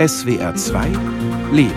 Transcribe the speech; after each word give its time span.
SWR 0.00 0.54
2 0.54 0.98
Leben. 1.52 1.74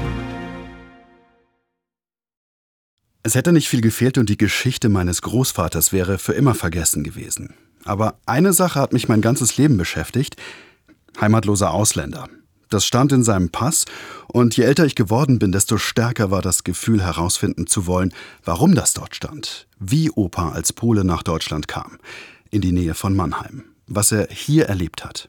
Es 3.22 3.35
hätte 3.35 3.51
nicht 3.51 3.67
viel 3.67 3.82
gefehlt 3.82 4.17
und 4.17 4.30
die 4.30 4.38
Geschichte 4.38 4.88
meines 4.88 5.22
Großvaters 5.24 5.92
wäre 5.92 6.17
für 6.17 6.32
immer 6.32 6.56
vergessen 6.56 7.04
gewesen. 7.04 7.54
Aber 7.83 8.18
eine 8.25 8.54
Sache 8.54 8.80
hat 8.80 8.94
mich 8.94 9.09
mein 9.09 9.20
ganzes 9.20 9.57
Leben 9.57 9.75
beschäftigt. 9.75 10.38
Heimatloser 11.20 11.71
Ausländer. 11.71 12.30
Das 12.70 12.86
stand 12.86 13.11
in 13.11 13.25
seinem 13.25 13.49
Pass, 13.49 13.83
und 14.27 14.55
je 14.55 14.63
älter 14.63 14.85
ich 14.85 14.95
geworden 14.95 15.37
bin, 15.37 15.51
desto 15.51 15.77
stärker 15.77 16.31
war 16.31 16.41
das 16.41 16.63
Gefühl 16.63 17.03
herausfinden 17.03 17.67
zu 17.67 17.87
wollen, 17.87 18.13
warum 18.45 18.73
das 18.73 18.93
dort 18.93 19.17
stand, 19.17 19.67
wie 19.79 20.09
Opa 20.09 20.53
als 20.53 20.71
Pole 20.71 21.03
nach 21.03 21.23
Deutschland 21.23 21.67
kam, 21.67 21.97
in 22.51 22.61
die 22.61 22.71
Nähe 22.71 22.93
von 22.93 23.17
Mannheim, 23.17 23.65
was 23.85 24.13
er 24.13 24.29
hier 24.31 24.67
erlebt 24.67 25.03
hat. 25.03 25.27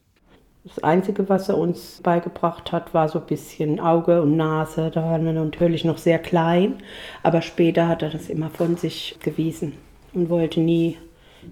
Das 0.67 0.83
Einzige, 0.83 1.29
was 1.29 1.51
er 1.51 1.59
uns 1.59 2.01
beigebracht 2.03 2.73
hat, 2.73 2.95
war 2.95 3.11
so 3.11 3.19
ein 3.19 3.27
bisschen 3.27 3.81
Auge 3.81 4.23
und 4.23 4.39
Nase. 4.39 4.91
Da 4.91 5.03
waren 5.03 5.27
wir 5.27 5.35
natürlich 5.35 5.85
noch 5.85 5.99
sehr 5.99 6.19
klein, 6.19 6.77
aber 7.23 7.43
später 7.43 7.87
hat 7.87 8.01
er 8.01 8.09
das 8.09 8.31
immer 8.31 8.49
von 8.49 8.79
sich 8.79 9.19
gewiesen 9.23 9.75
und 10.15 10.31
wollte 10.31 10.61
nie, 10.61 10.97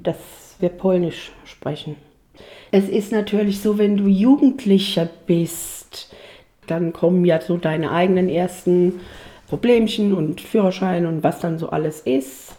dass 0.03 0.56
wir 0.61 0.70
Polnisch 0.70 1.30
sprechen. 1.45 1.97
Es 2.70 2.89
ist 2.89 3.12
natürlich 3.12 3.61
so, 3.61 3.77
wenn 3.77 3.98
du 3.98 4.06
Jugendlicher 4.06 5.11
bist, 5.27 6.15
dann 6.67 6.95
kommen 6.95 7.27
ja 7.27 7.39
so 7.39 7.59
deine 7.59 7.91
eigenen 7.91 8.31
ersten 8.31 9.01
Problemchen 9.47 10.15
und 10.15 10.41
Führerschein 10.41 11.05
und 11.05 11.23
was 11.23 11.41
dann 11.41 11.59
so 11.59 11.69
alles 11.69 12.01
ist. 12.01 12.56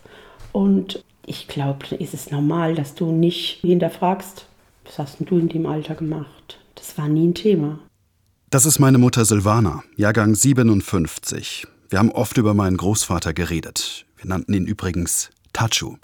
Und 0.52 1.04
ich 1.26 1.48
glaube, 1.48 1.96
ist 1.96 2.14
es 2.14 2.30
normal, 2.30 2.76
dass 2.76 2.94
du 2.94 3.12
nicht 3.12 3.62
hinterfragst, 3.62 4.46
was 4.86 5.00
hast 5.00 5.20
denn 5.20 5.28
du 5.28 5.38
in 5.38 5.50
dem 5.50 5.66
Alter 5.66 5.96
gemacht? 5.96 6.60
Das 6.76 6.98
war 6.98 7.08
nie 7.08 7.28
ein 7.28 7.36
Thema. 7.36 7.80
Das 8.50 8.66
ist 8.66 8.80
meine 8.80 8.98
Mutter 8.98 9.26
Silvana, 9.26 9.84
Jahrgang 9.96 10.36
57. 10.36 11.66
Wir 11.90 12.00
haben 12.00 12.12
oft 12.12 12.38
über 12.38 12.54
meinen 12.54 12.78
Großvater 12.78 13.34
geredet. 13.34 14.06
Wir 14.18 14.28
nannten 14.28 14.54
ihn 14.54 14.66
übrigens 14.66 15.30
Tachu. 15.54 15.98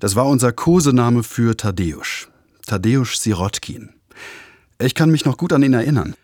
Das 0.00 0.16
war 0.16 0.26
unser 0.26 0.52
Kosename 0.52 1.22
für 1.22 1.56
Tadeusz. 1.56 2.28
Tadeusz 2.66 3.22
Sirotkin. 3.22 3.90
Ich 4.80 4.94
kann 4.94 5.10
mich 5.10 5.24
noch 5.24 5.36
gut 5.36 5.52
an 5.52 5.62
ihn 5.62 5.74
erinnern. 5.74 6.14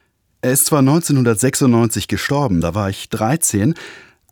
Er 0.42 0.52
ist 0.52 0.66
zwar 0.66 0.80
1996 0.80 2.06
gestorben, 2.06 2.60
da 2.60 2.74
war 2.74 2.90
ich 2.90 3.08
13, 3.08 3.74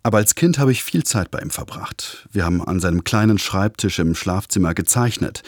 aber 0.03 0.19
als 0.19 0.35
Kind 0.35 0.59
habe 0.59 0.73
ich 0.73 0.85
viel 0.85 1.05
Zeit 1.05 1.31
bei 1.31 1.41
ihm 1.41 1.51
verbracht. 1.51 2.29
Wir 2.31 2.45
haben 2.45 2.63
an 2.63 2.81
seinem 2.81 3.03
kleinen 3.03 3.39
Schreibtisch 3.39 3.99
im 3.99 4.15
Schlafzimmer 4.15 4.75
gezeichnet. 4.75 5.43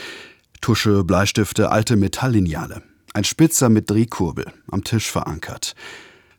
Tusche, 0.64 1.04
Bleistifte, 1.04 1.70
alte 1.70 1.94
Metalllineale. 1.94 2.80
Ein 3.12 3.24
Spitzer 3.24 3.68
mit 3.68 3.90
Drehkurbel, 3.90 4.46
am 4.70 4.82
Tisch 4.82 5.10
verankert. 5.10 5.74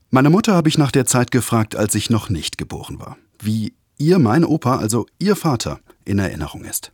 Meine 0.10 0.32
Mutter 0.32 0.56
habe 0.56 0.68
ich 0.68 0.80
nach 0.80 0.90
der 0.90 1.06
Zeit 1.06 1.30
gefragt, 1.30 1.76
als 1.76 1.94
ich 1.94 2.10
noch 2.10 2.32
nicht 2.32 2.58
geboren 2.58 3.00
war. 3.00 3.18
Wie 3.40 3.74
ihr, 4.00 4.18
mein 4.18 4.44
Opa, 4.44 4.78
also 4.78 5.06
ihr 5.20 5.36
Vater, 5.36 5.80
in 6.06 6.18
Erinnerung 6.18 6.64
ist. 6.64 6.92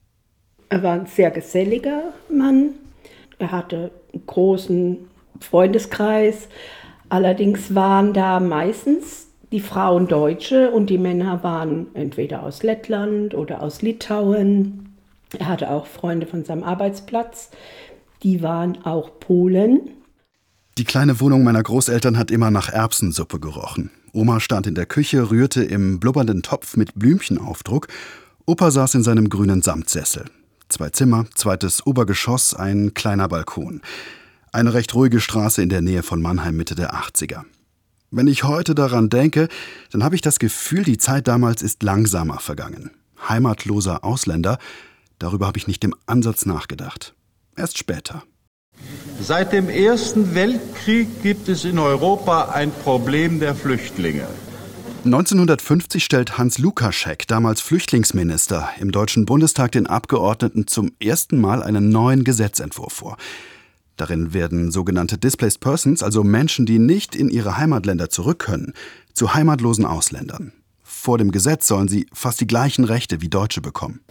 Er 0.67 0.83
war 0.83 0.91
ein 0.91 1.05
sehr 1.05 1.31
geselliger 1.31 2.11
Mann, 2.29 2.71
er 3.39 3.53
hatte 3.53 3.91
einen 4.11 4.25
großen 4.25 4.97
Freundeskreis. 5.39 6.49
Allerdings 7.07 7.73
waren 7.73 8.11
da 8.11 8.41
meistens 8.41 9.27
die 9.53 9.61
Frauen 9.61 10.09
Deutsche 10.09 10.69
und 10.71 10.89
die 10.89 10.97
Männer 10.97 11.41
waren 11.43 11.88
entweder 11.93 12.43
aus 12.43 12.61
Lettland 12.61 13.33
oder 13.35 13.63
aus 13.63 13.81
Litauen. 13.81 14.91
Er 15.37 15.47
hatte 15.47 15.69
auch 15.69 15.87
Freunde 15.87 16.27
von 16.27 16.43
seinem 16.43 16.63
Arbeitsplatz, 16.63 17.49
die 18.23 18.41
waren 18.41 18.83
auch 18.83 19.19
Polen. 19.19 19.89
Die 20.77 20.83
kleine 20.83 21.19
Wohnung 21.19 21.43
meiner 21.43 21.63
Großeltern 21.63 22.17
hat 22.17 22.31
immer 22.31 22.51
nach 22.51 22.69
Erbsensuppe 22.69 23.39
gerochen. 23.39 23.91
Oma 24.13 24.39
stand 24.39 24.67
in 24.67 24.75
der 24.75 24.85
Küche, 24.85 25.29
rührte 25.29 25.63
im 25.63 25.99
blubbernden 25.99 26.43
Topf 26.43 26.75
mit 26.75 26.95
Blümchenaufdruck. 26.95 27.88
Opa 28.45 28.71
saß 28.71 28.95
in 28.95 29.03
seinem 29.03 29.29
grünen 29.29 29.61
Samtsessel. 29.61 30.25
Zwei 30.69 30.89
Zimmer, 30.89 31.25
zweites 31.35 31.85
Obergeschoss, 31.85 32.53
ein 32.53 32.94
kleiner 32.94 33.27
Balkon. 33.27 33.81
Eine 34.53 34.73
recht 34.73 34.94
ruhige 34.95 35.19
Straße 35.19 35.61
in 35.61 35.69
der 35.69 35.81
Nähe 35.81 36.03
von 36.03 36.22
Mannheim 36.22 36.57
Mitte 36.57 36.75
der 36.75 36.94
80er. 36.94 37.44
Wenn 38.09 38.27
ich 38.27 38.44
heute 38.44 38.75
daran 38.75 39.09
denke, 39.09 39.47
dann 39.91 40.03
habe 40.03 40.16
ich 40.16 40.22
das 40.22 40.39
Gefühl, 40.39 40.83
die 40.83 40.97
Zeit 40.97 41.27
damals 41.27 41.61
ist 41.61 41.83
langsamer 41.83 42.39
vergangen. 42.39 42.91
Heimatloser 43.29 44.03
Ausländer, 44.03 44.57
darüber 45.21 45.47
habe 45.47 45.57
ich 45.57 45.67
nicht 45.67 45.83
im 45.83 45.95
Ansatz 46.05 46.45
nachgedacht. 46.45 47.15
Erst 47.55 47.77
später. 47.77 48.23
Seit 49.21 49.53
dem 49.53 49.69
Ersten 49.69 50.33
Weltkrieg 50.33 51.21
gibt 51.21 51.47
es 51.47 51.65
in 51.65 51.77
Europa 51.77 52.49
ein 52.49 52.71
Problem 52.71 53.39
der 53.39 53.53
Flüchtlinge. 53.55 54.27
1950 55.03 56.03
stellt 56.03 56.37
Hans 56.37 56.59
Lukaschek, 56.59 57.27
damals 57.27 57.59
Flüchtlingsminister, 57.61 58.69
im 58.79 58.91
Deutschen 58.91 59.25
Bundestag 59.25 59.71
den 59.71 59.87
Abgeordneten 59.87 60.67
zum 60.67 60.91
ersten 60.99 61.39
Mal 61.39 61.63
einen 61.63 61.89
neuen 61.89 62.23
Gesetzentwurf 62.23 62.93
vor. 62.93 63.17
Darin 63.97 64.33
werden 64.33 64.71
sogenannte 64.71 65.17
Displaced 65.17 65.59
Persons, 65.59 66.03
also 66.03 66.23
Menschen, 66.23 66.65
die 66.65 66.79
nicht 66.79 67.15
in 67.15 67.29
ihre 67.29 67.57
Heimatländer 67.57 68.09
zurück 68.09 68.39
können, 68.39 68.73
zu 69.13 69.33
heimatlosen 69.33 69.85
Ausländern. 69.85 70.53
Vor 70.83 71.17
dem 71.17 71.31
Gesetz 71.31 71.67
sollen 71.67 71.88
sie 71.88 72.05
fast 72.13 72.39
die 72.39 72.47
gleichen 72.47 72.85
Rechte 72.85 73.21
wie 73.21 73.29
Deutsche 73.29 73.61
bekommen. 73.61 74.01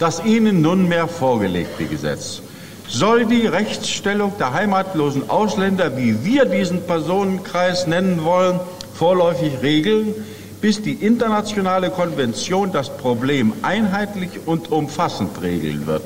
Das 0.00 0.24
Ihnen 0.24 0.62
nunmehr 0.62 1.06
vorgelegte 1.06 1.84
Gesetz 1.84 2.40
soll 2.88 3.26
die 3.26 3.46
Rechtsstellung 3.46 4.32
der 4.38 4.54
heimatlosen 4.54 5.28
Ausländer, 5.28 5.94
wie 5.98 6.24
wir 6.24 6.46
diesen 6.46 6.86
Personenkreis 6.86 7.86
nennen 7.86 8.24
wollen, 8.24 8.58
vorläufig 8.94 9.60
regeln, 9.60 10.14
bis 10.62 10.80
die 10.80 10.94
internationale 10.94 11.90
Konvention 11.90 12.72
das 12.72 12.96
Problem 12.96 13.52
einheitlich 13.60 14.30
und 14.46 14.72
umfassend 14.72 15.42
regeln 15.42 15.86
wird. 15.86 16.02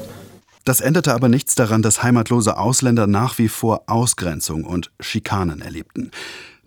Das 0.64 0.80
änderte 0.80 1.14
aber 1.14 1.28
nichts 1.28 1.54
daran, 1.54 1.82
dass 1.82 2.02
heimatlose 2.02 2.56
Ausländer 2.56 3.06
nach 3.06 3.38
wie 3.38 3.48
vor 3.48 3.84
Ausgrenzung 3.86 4.64
und 4.64 4.90
Schikanen 4.98 5.60
erlebten. 5.60 6.10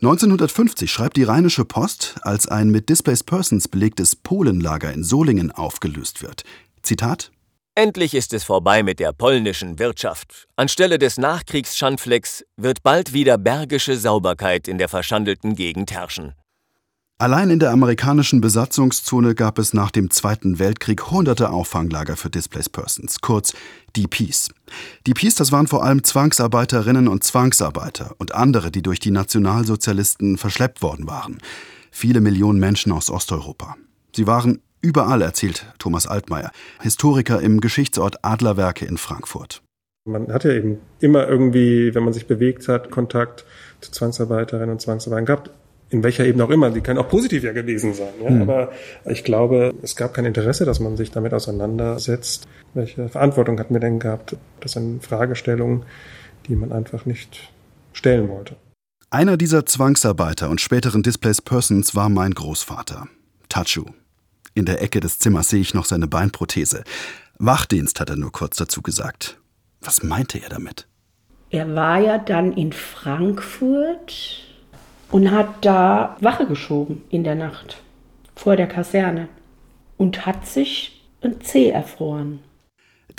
1950 0.01 0.89
schreibt 0.89 1.17
die 1.17 1.23
Rheinische 1.23 1.65
Post, 1.65 2.15
als 2.21 2.47
ein 2.47 2.69
mit 2.69 2.87
Displaced 2.87 3.25
Persons 3.25 3.67
belegtes 3.67 4.15
Polenlager 4.15 4.93
in 4.93 5.03
Solingen 5.03 5.51
aufgelöst 5.51 6.21
wird. 6.21 6.45
Zitat 6.87 7.31
Endlich 7.75 8.13
ist 8.13 8.33
es 8.33 8.45
vorbei 8.45 8.81
mit 8.81 8.99
der 8.99 9.11
polnischen 9.11 9.77
Wirtschaft. 9.77 10.47
Anstelle 10.55 10.97
des 10.97 11.17
Nachkriegsschandflecks 11.17 12.45
wird 12.55 12.81
bald 12.81 13.11
wieder 13.11 13.37
bergische 13.37 13.97
Sauberkeit 13.97 14.69
in 14.69 14.77
der 14.77 14.87
verschandelten 14.87 15.53
Gegend 15.53 15.91
herrschen. 15.91 16.33
Allein 17.19 17.49
in 17.49 17.59
der 17.59 17.71
amerikanischen 17.71 18.39
Besatzungszone 18.39 19.35
gab 19.35 19.59
es 19.59 19.73
nach 19.73 19.91
dem 19.91 20.09
Zweiten 20.11 20.59
Weltkrieg 20.59 21.11
hunderte 21.11 21.49
Auffanglager 21.49 22.15
für 22.15 22.29
Displaced 22.29 22.71
Persons, 22.71 23.19
kurz 23.19 23.53
DPs. 23.95 24.49
DPs, 25.05 25.35
das 25.35 25.51
waren 25.51 25.67
vor 25.67 25.83
allem 25.83 26.03
Zwangsarbeiterinnen 26.03 27.09
und 27.09 27.23
Zwangsarbeiter 27.23 28.15
und 28.17 28.33
andere, 28.33 28.71
die 28.71 28.81
durch 28.81 28.99
die 28.99 29.11
Nationalsozialisten 29.11 30.37
verschleppt 30.37 30.81
worden 30.81 31.05
waren. 31.05 31.39
Viele 31.91 32.21
Millionen 32.21 32.59
Menschen 32.59 32.93
aus 32.93 33.09
Osteuropa. 33.09 33.75
Sie 34.15 34.25
waren 34.25 34.61
Überall 34.81 35.21
erzählt 35.21 35.65
Thomas 35.79 36.07
Altmaier, 36.07 36.51
Historiker 36.81 37.41
im 37.41 37.61
Geschichtsort 37.61 38.23
Adlerwerke 38.23 38.85
in 38.85 38.97
Frankfurt. 38.97 39.61
Man 40.05 40.31
hat 40.31 40.45
ja 40.45 40.51
eben 40.51 40.79
immer 40.99 41.27
irgendwie, 41.27 41.93
wenn 41.93 42.03
man 42.03 42.13
sich 42.13 42.27
bewegt 42.27 42.67
hat, 42.67 42.91
Kontakt 42.91 43.45
zu 43.81 43.91
Zwangsarbeiterinnen 43.91 44.71
und 44.71 44.81
Zwangsarbeitern 44.81 45.25
gehabt. 45.25 45.51
In 45.89 46.03
welcher 46.03 46.25
Ebene 46.25 46.43
auch 46.43 46.49
immer. 46.49 46.69
Die 46.69 46.81
kann 46.81 46.97
auch 46.97 47.07
positiv 47.07 47.43
ja 47.43 47.53
gewesen 47.53 47.93
sein. 47.93 48.13
Ja? 48.21 48.29
Mhm. 48.29 48.41
Aber 48.41 48.71
ich 49.05 49.23
glaube, 49.23 49.73
es 49.81 49.95
gab 49.95 50.13
kein 50.13 50.25
Interesse, 50.25 50.65
dass 50.65 50.79
man 50.79 50.97
sich 50.97 51.11
damit 51.11 51.33
auseinandersetzt. 51.33 52.47
Welche 52.73 53.07
Verantwortung 53.09 53.59
hatten 53.59 53.73
wir 53.73 53.79
denn 53.79 53.99
gehabt? 53.99 54.35
Das 54.59 54.73
sind 54.73 55.03
Fragestellungen, 55.05 55.83
die 56.47 56.55
man 56.55 56.71
einfach 56.71 57.05
nicht 57.05 57.51
stellen 57.93 58.27
wollte. 58.29 58.55
Einer 59.09 59.37
dieser 59.37 59.65
Zwangsarbeiter 59.65 60.49
und 60.49 60.59
späteren 60.59 61.03
Displaced 61.03 61.45
Persons 61.45 61.95
war 61.95 62.09
mein 62.09 62.33
Großvater, 62.33 63.07
Tachu. 63.47 63.85
In 64.57 64.65
der 64.65 64.81
Ecke 64.81 65.01
des 65.01 65.19
Zimmers 65.19 65.49
sehe 65.49 65.61
ich 65.61 65.75
noch 65.75 65.85
seine 65.85 66.07
Beinprothese. 66.07 66.83
Wachdienst 67.37 67.99
hat 67.99 68.09
er 68.09 68.15
nur 68.15 68.31
kurz 68.31 68.57
dazu 68.57 68.81
gesagt. 68.81 69.39
Was 69.81 70.01
meinte 70.01 70.41
er 70.41 70.49
damit? 70.49 70.87
Er 71.51 71.75
war 71.75 71.99
ja 71.99 72.17
dann 72.17 72.53
in 72.53 72.73
Frankfurt 72.73 74.47
und 75.11 75.29
hat 75.29 75.63
da 75.63 76.17
Wache 76.21 76.47
geschoben 76.47 77.03
in 77.09 77.23
der 77.23 77.35
Nacht 77.35 77.83
vor 78.35 78.55
der 78.55 78.65
Kaserne 78.65 79.29
und 79.95 80.25
hat 80.25 80.47
sich 80.47 81.03
ein 81.21 81.39
Zeh 81.39 81.69
erfroren. 81.69 82.39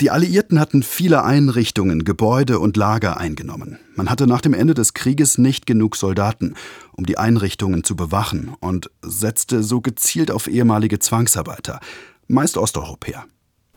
Die 0.01 0.11
Alliierten 0.11 0.61
hatten 0.61 0.81
viele 0.81 1.25
Einrichtungen, 1.25 2.05
Gebäude 2.05 2.59
und 2.59 2.77
Lager 2.77 3.17
eingenommen. 3.17 3.79
Man 3.95 4.09
hatte 4.09 4.27
nach 4.27 4.39
dem 4.39 4.53
Ende 4.53 4.73
des 4.73 4.93
Krieges 4.93 5.37
nicht 5.37 5.65
genug 5.65 5.97
Soldaten, 5.97 6.55
um 6.99 7.05
die 7.05 7.17
Einrichtungen 7.17 7.85
zu 7.85 7.95
bewachen 7.95 8.53
und 8.59 8.91
setzte 9.01 9.63
so 9.63 9.79
gezielt 9.79 10.31
auf 10.31 10.47
ehemalige 10.47 10.99
Zwangsarbeiter, 10.99 11.79
meist 12.27 12.57
Osteuropäer. 12.57 13.23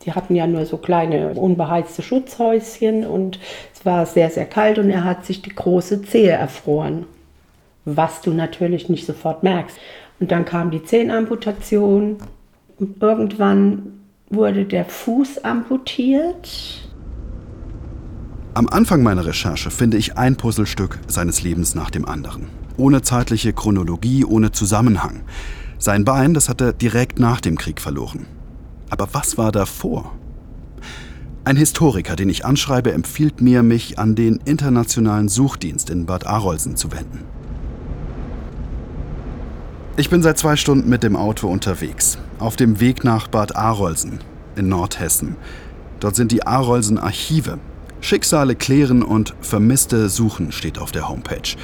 Die 0.05 0.11
hatten 0.11 0.35
ja 0.35 0.45
nur 0.45 0.65
so 0.65 0.75
kleine 0.75 1.29
unbeheizte 1.29 2.01
Schutzhäuschen 2.01 3.05
und 3.05 3.39
es 3.73 3.85
war 3.85 4.05
sehr, 4.05 4.29
sehr 4.29 4.45
kalt 4.45 4.77
und 4.77 4.89
er 4.89 5.05
hat 5.05 5.25
sich 5.25 5.41
die 5.41 5.55
große 5.55 6.01
Zehe 6.01 6.31
erfroren. 6.31 7.05
was 7.85 8.21
du 8.21 8.31
natürlich 8.31 8.87
nicht 8.87 9.05
sofort 9.05 9.43
merkst. 9.43 9.77
Und 10.19 10.31
dann 10.31 10.45
kam 10.45 10.71
die 10.71 10.83
Zehenamputation 10.83 12.17
und 12.79 13.01
irgendwann 13.01 13.99
wurde 14.29 14.63
der 14.63 14.85
Fuß 14.85 15.43
amputiert. 15.43 16.89
Am 18.53 18.69
Anfang 18.69 19.03
meiner 19.03 19.25
Recherche 19.25 19.69
finde 19.69 19.97
ich 19.97 20.17
ein 20.17 20.37
Puzzlestück 20.37 20.99
seines 21.07 21.43
Lebens 21.43 21.75
nach 21.75 21.89
dem 21.89 22.05
anderen. 22.05 22.47
Ohne 22.77 23.01
zeitliche 23.01 23.53
Chronologie, 23.53 24.25
ohne 24.25 24.51
Zusammenhang. 24.51 25.21
Sein 25.77 26.05
Bein, 26.05 26.33
das 26.33 26.49
hat 26.49 26.61
er 26.61 26.73
direkt 26.73 27.19
nach 27.19 27.41
dem 27.41 27.57
Krieg 27.57 27.81
verloren. 27.81 28.25
Aber 28.89 29.09
was 29.11 29.37
war 29.37 29.51
davor? 29.51 30.11
Ein 31.45 31.57
Historiker, 31.57 32.15
den 32.15 32.29
ich 32.29 32.45
anschreibe, 32.45 32.93
empfiehlt 32.93 33.41
mir, 33.41 33.63
mich 33.63 33.99
an 33.99 34.15
den 34.15 34.37
Internationalen 34.45 35.27
Suchdienst 35.27 35.89
in 35.89 36.05
Bad 36.05 36.25
Arolsen 36.25 36.77
zu 36.77 36.91
wenden. 36.91 37.25
Ich 39.97 40.09
bin 40.09 40.23
seit 40.23 40.37
zwei 40.37 40.55
Stunden 40.55 40.89
mit 40.89 41.03
dem 41.03 41.15
Auto 41.15 41.47
unterwegs, 41.47 42.17
auf 42.39 42.55
dem 42.55 42.79
Weg 42.79 43.03
nach 43.03 43.27
Bad 43.27 43.55
Arolsen 43.55 44.19
in 44.55 44.69
Nordhessen. 44.69 45.35
Dort 45.99 46.15
sind 46.15 46.31
die 46.31 46.47
Arolsen 46.47 46.97
Archive. 46.97 47.59
Schicksale 48.01 48.55
klären 48.55 49.03
und 49.03 49.35
Vermisste 49.41 50.09
suchen 50.09 50.51
steht 50.51 50.79
auf 50.79 50.91
der 50.91 51.09
Homepage. 51.09 51.55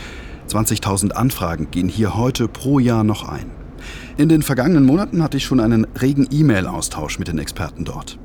20.000 0.50 1.12
Anfragen 1.12 1.69
gehen 1.72 1.88
hier 1.88 2.16
heute 2.16 2.48
pro 2.48 2.80
Jahr 2.80 3.04
noch 3.04 3.28
ein. 3.28 3.51
In 4.18 4.30
den 4.30 4.42
vergangenen 4.42 4.84
Monaten 4.84 5.24
hatte 5.24 5.38
ich 5.38 5.46
schon 5.46 5.60
einen 5.60 5.86
regen 6.01 6.28
E-Mail-Austausch 6.30 7.19
mit 7.19 7.28
den 7.28 7.38
Experten 7.38 7.86
dort. 7.86 8.18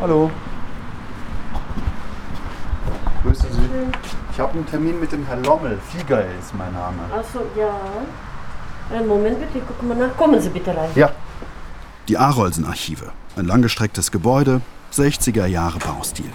Hallo. 0.00 0.30
Grüße 3.22 3.46
Sie. 3.50 3.58
Ich 4.32 4.38
habe 4.38 4.52
einen 4.52 4.66
Termin 4.66 5.00
mit 5.00 5.12
dem 5.12 5.26
Herrn 5.26 5.42
Lommel. 5.44 5.78
Fieger 5.90 6.24
ist 6.38 6.54
mein 6.56 6.72
Name. 6.72 6.98
Achso, 7.14 7.40
ja. 7.56 7.74
Einen 8.94 9.08
Moment 9.08 9.40
bitte, 9.40 9.58
ich 9.58 9.66
gucke 9.66 9.84
mal 9.84 9.96
nach. 9.96 10.16
Kommen 10.16 10.40
Sie 10.40 10.50
bitte 10.50 10.76
rein. 10.76 10.90
Ja. 10.94 11.10
Die 12.08 12.18
Arolsen-Archive. 12.18 13.12
Ein 13.36 13.46
langgestrecktes 13.46 14.10
Gebäude, 14.10 14.60
60er 14.92 15.46
Jahre 15.46 15.78
Baustil. 15.78 16.30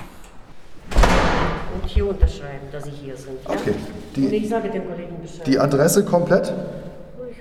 Hier 1.87 2.07
unterschreiben, 2.07 2.67
dass 2.71 2.83
Sie 2.85 2.91
hier 2.91 3.15
sind. 3.17 3.37
Ja? 3.45 3.51
Okay. 3.51 3.73
Und 4.15 4.33
ich 4.33 4.41
Die, 4.43 4.47
sage 4.47 4.69
dem 4.69 4.85
Kollegen 4.87 5.21
Bescheid. 5.21 5.47
die 5.47 5.57
Adresse 5.59 6.03
komplett? 6.05 6.53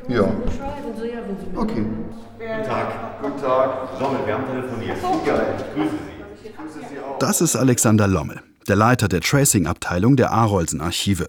Ja. 0.08 0.22
Schreiben 0.22 0.94
Sie, 1.00 1.08
ja, 1.08 1.18
wenn 1.26 1.36
Sie 1.38 1.56
Okay. 1.56 1.84
Guten 2.38 2.68
Tag. 2.68 3.20
Guten 3.22 3.40
Tag. 3.42 4.00
Lommel, 4.00 4.18
wir 4.24 4.34
haben 4.34 4.44
telefoniert. 4.46 4.96
Geil. 5.26 5.46
Ich 5.58 5.74
grüße 5.74 5.90
Sie. 5.90 6.50
Das 7.18 7.40
ist 7.40 7.56
Alexander 7.56 8.06
Lommel, 8.06 8.40
der 8.68 8.76
Leiter 8.76 9.08
der 9.08 9.20
Tracing-Abteilung 9.20 10.16
der 10.16 10.32
Arolsen-Archive. 10.32 11.28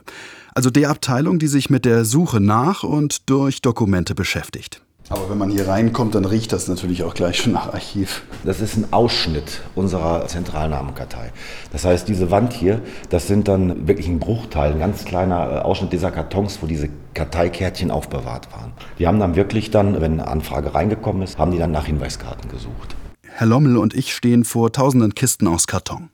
Also 0.54 0.70
der 0.70 0.90
Abteilung, 0.90 1.40
die 1.40 1.48
sich 1.48 1.70
mit 1.70 1.86
der 1.86 2.04
Suche 2.06 2.40
nach 2.40 2.84
und 2.84 3.30
durch 3.30 3.62
Dokumente 3.62 4.16
beschäftigt. 4.16 4.82
Aber 5.10 5.30
wenn 5.30 5.38
man 5.38 5.50
hier 5.50 5.70
reinkommt, 5.70 6.16
dann 6.16 6.26
riecht 6.26 6.52
das 6.52 6.68
natürlich 6.68 7.04
auch 7.04 7.14
gleich 7.14 7.38
schon 7.38 7.54
nach 7.54 7.74
Archiv. 7.74 8.24
Das 8.44 8.60
ist 8.60 8.76
ein 8.76 8.92
Ausschnitt 8.92 9.62
unserer 9.74 10.28
Zentralnamenkartei. 10.28 11.32
Das 11.72 11.86
heißt, 11.86 12.10
diese 12.10 12.30
Wand 12.30 12.52
hier, 12.52 12.82
das 13.10 13.28
sind 13.28 13.48
dann 13.48 13.88
wirklich 13.88 14.08
ein 14.08 14.20
Bruchteil, 14.20 14.74
ein 14.74 14.80
ganz 14.80 15.06
kleiner 15.06 15.50
äh, 15.50 15.60
Ausschnitt 15.60 15.94
dieser 15.94 16.12
Kartons, 16.12 16.60
wo 16.62 16.68
diese 16.68 16.90
Karteikärtchen 17.14 17.90
aufbewahrt 17.90 18.52
waren. 18.52 18.74
Die 19.00 19.08
haben 19.08 19.20
dann 19.20 19.38
wirklich 19.38 19.72
dann, 19.72 20.02
wenn 20.02 20.14
eine 20.14 20.28
Anfrage 20.28 20.76
reingekommen 20.76 21.22
ist, 21.22 21.38
haben 21.38 21.52
die 21.52 21.58
dann 21.58 21.72
nach 21.72 21.86
Hinweiskarten 21.86 22.52
gesucht. 22.52 22.96
Herr 23.24 23.48
Lommel 23.48 23.78
und 23.78 23.94
ich 23.94 24.14
stehen 24.14 24.44
vor 24.44 24.74
tausenden 24.74 25.16
Kisten 25.16 25.48
aus 25.48 25.68
Karton. 25.68 26.10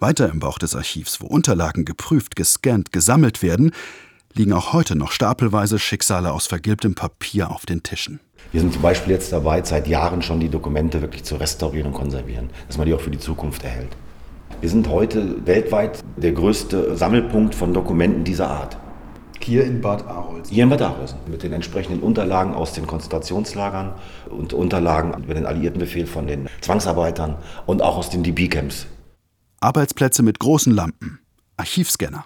Weiter 0.00 0.28
im 0.28 0.40
Bauch 0.40 0.58
des 0.58 0.74
Archivs, 0.74 1.20
wo 1.20 1.28
Unterlagen 1.28 1.84
geprüft, 1.84 2.34
gescannt, 2.34 2.90
gesammelt 2.90 3.44
werden, 3.44 3.70
liegen 4.34 4.52
auch 4.52 4.72
heute 4.72 4.96
noch 4.96 5.12
stapelweise 5.12 5.78
Schicksale 5.78 6.32
aus 6.32 6.46
vergilbtem 6.46 6.94
Papier 6.94 7.50
auf 7.50 7.66
den 7.66 7.82
Tischen. 7.82 8.20
Wir 8.50 8.60
sind 8.60 8.72
zum 8.72 8.82
Beispiel 8.82 9.12
jetzt 9.12 9.32
dabei, 9.32 9.62
seit 9.62 9.86
Jahren 9.86 10.22
schon 10.22 10.40
die 10.40 10.48
Dokumente 10.48 11.00
wirklich 11.00 11.24
zu 11.24 11.36
restaurieren 11.36 11.88
und 11.88 11.94
konservieren, 11.94 12.50
dass 12.66 12.78
man 12.78 12.86
die 12.86 12.94
auch 12.94 13.00
für 13.00 13.10
die 13.10 13.18
Zukunft 13.18 13.64
erhält. 13.64 13.96
Wir 14.60 14.68
sind 14.68 14.88
heute 14.88 15.46
weltweit 15.46 16.00
der 16.16 16.32
größte 16.32 16.96
Sammelpunkt 16.96 17.54
von 17.54 17.74
Dokumenten 17.74 18.24
dieser 18.24 18.48
Art. 18.48 18.78
Hier 19.40 19.64
in 19.64 19.80
Bad 19.80 20.06
Arolsen. 20.06 20.54
Hier 20.54 20.64
in 20.64 20.70
Bad 20.70 20.82
Arolsen 20.82 21.18
mit 21.26 21.42
den 21.42 21.52
entsprechenden 21.52 22.00
Unterlagen 22.00 22.54
aus 22.54 22.74
den 22.74 22.86
Konzentrationslagern 22.86 23.94
und 24.30 24.52
Unterlagen 24.52 25.20
über 25.20 25.34
den 25.34 25.46
alliierten 25.46 25.80
Befehl 25.80 26.06
von 26.06 26.28
den 26.28 26.48
Zwangsarbeitern 26.60 27.36
und 27.66 27.82
auch 27.82 27.96
aus 27.96 28.08
den 28.10 28.22
DB-Camps. 28.22 28.86
Arbeitsplätze 29.58 30.22
mit 30.22 30.38
großen 30.38 30.72
Lampen, 30.72 31.18
Archivscanner. 31.56 32.24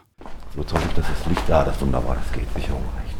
So 0.56 0.62
ist 0.76 0.86
das 0.96 1.06
ist 1.08 1.26
Licht 1.26 1.42
da, 1.48 1.64
das 1.64 1.76
ist 1.76 1.82
wunderbar, 1.82 2.16
das 2.16 2.32
geht 2.32 2.46
Sicherung 2.54 2.82
reicht. 2.96 3.14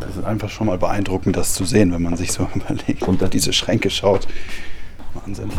Das 0.00 0.16
ist 0.16 0.24
einfach 0.24 0.50
schon 0.50 0.66
mal 0.66 0.78
beeindruckend, 0.78 1.36
das 1.36 1.54
zu 1.54 1.64
sehen, 1.64 1.92
wenn 1.92 2.02
man 2.02 2.16
sich 2.16 2.32
so 2.32 2.48
überlegt 2.54 3.02
Und 3.04 3.22
dann- 3.22 3.30
diese 3.30 3.52
Schränke 3.52 3.88
schaut. 3.90 4.26
Wahnsinn. 5.14 5.50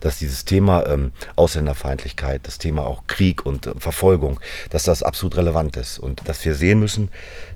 Dass 0.00 0.18
dieses 0.18 0.44
Thema 0.44 0.86
ähm, 0.86 1.12
Ausländerfeindlichkeit, 1.36 2.42
das 2.46 2.58
Thema 2.58 2.86
auch 2.86 3.04
Krieg 3.06 3.46
und 3.46 3.66
äh, 3.66 3.72
Verfolgung, 3.78 4.40
dass 4.70 4.84
das 4.84 5.02
absolut 5.02 5.36
relevant 5.36 5.76
ist 5.76 5.98
und 5.98 6.28
dass 6.28 6.44
wir 6.44 6.54
sehen 6.54 6.80
müssen, 6.80 7.08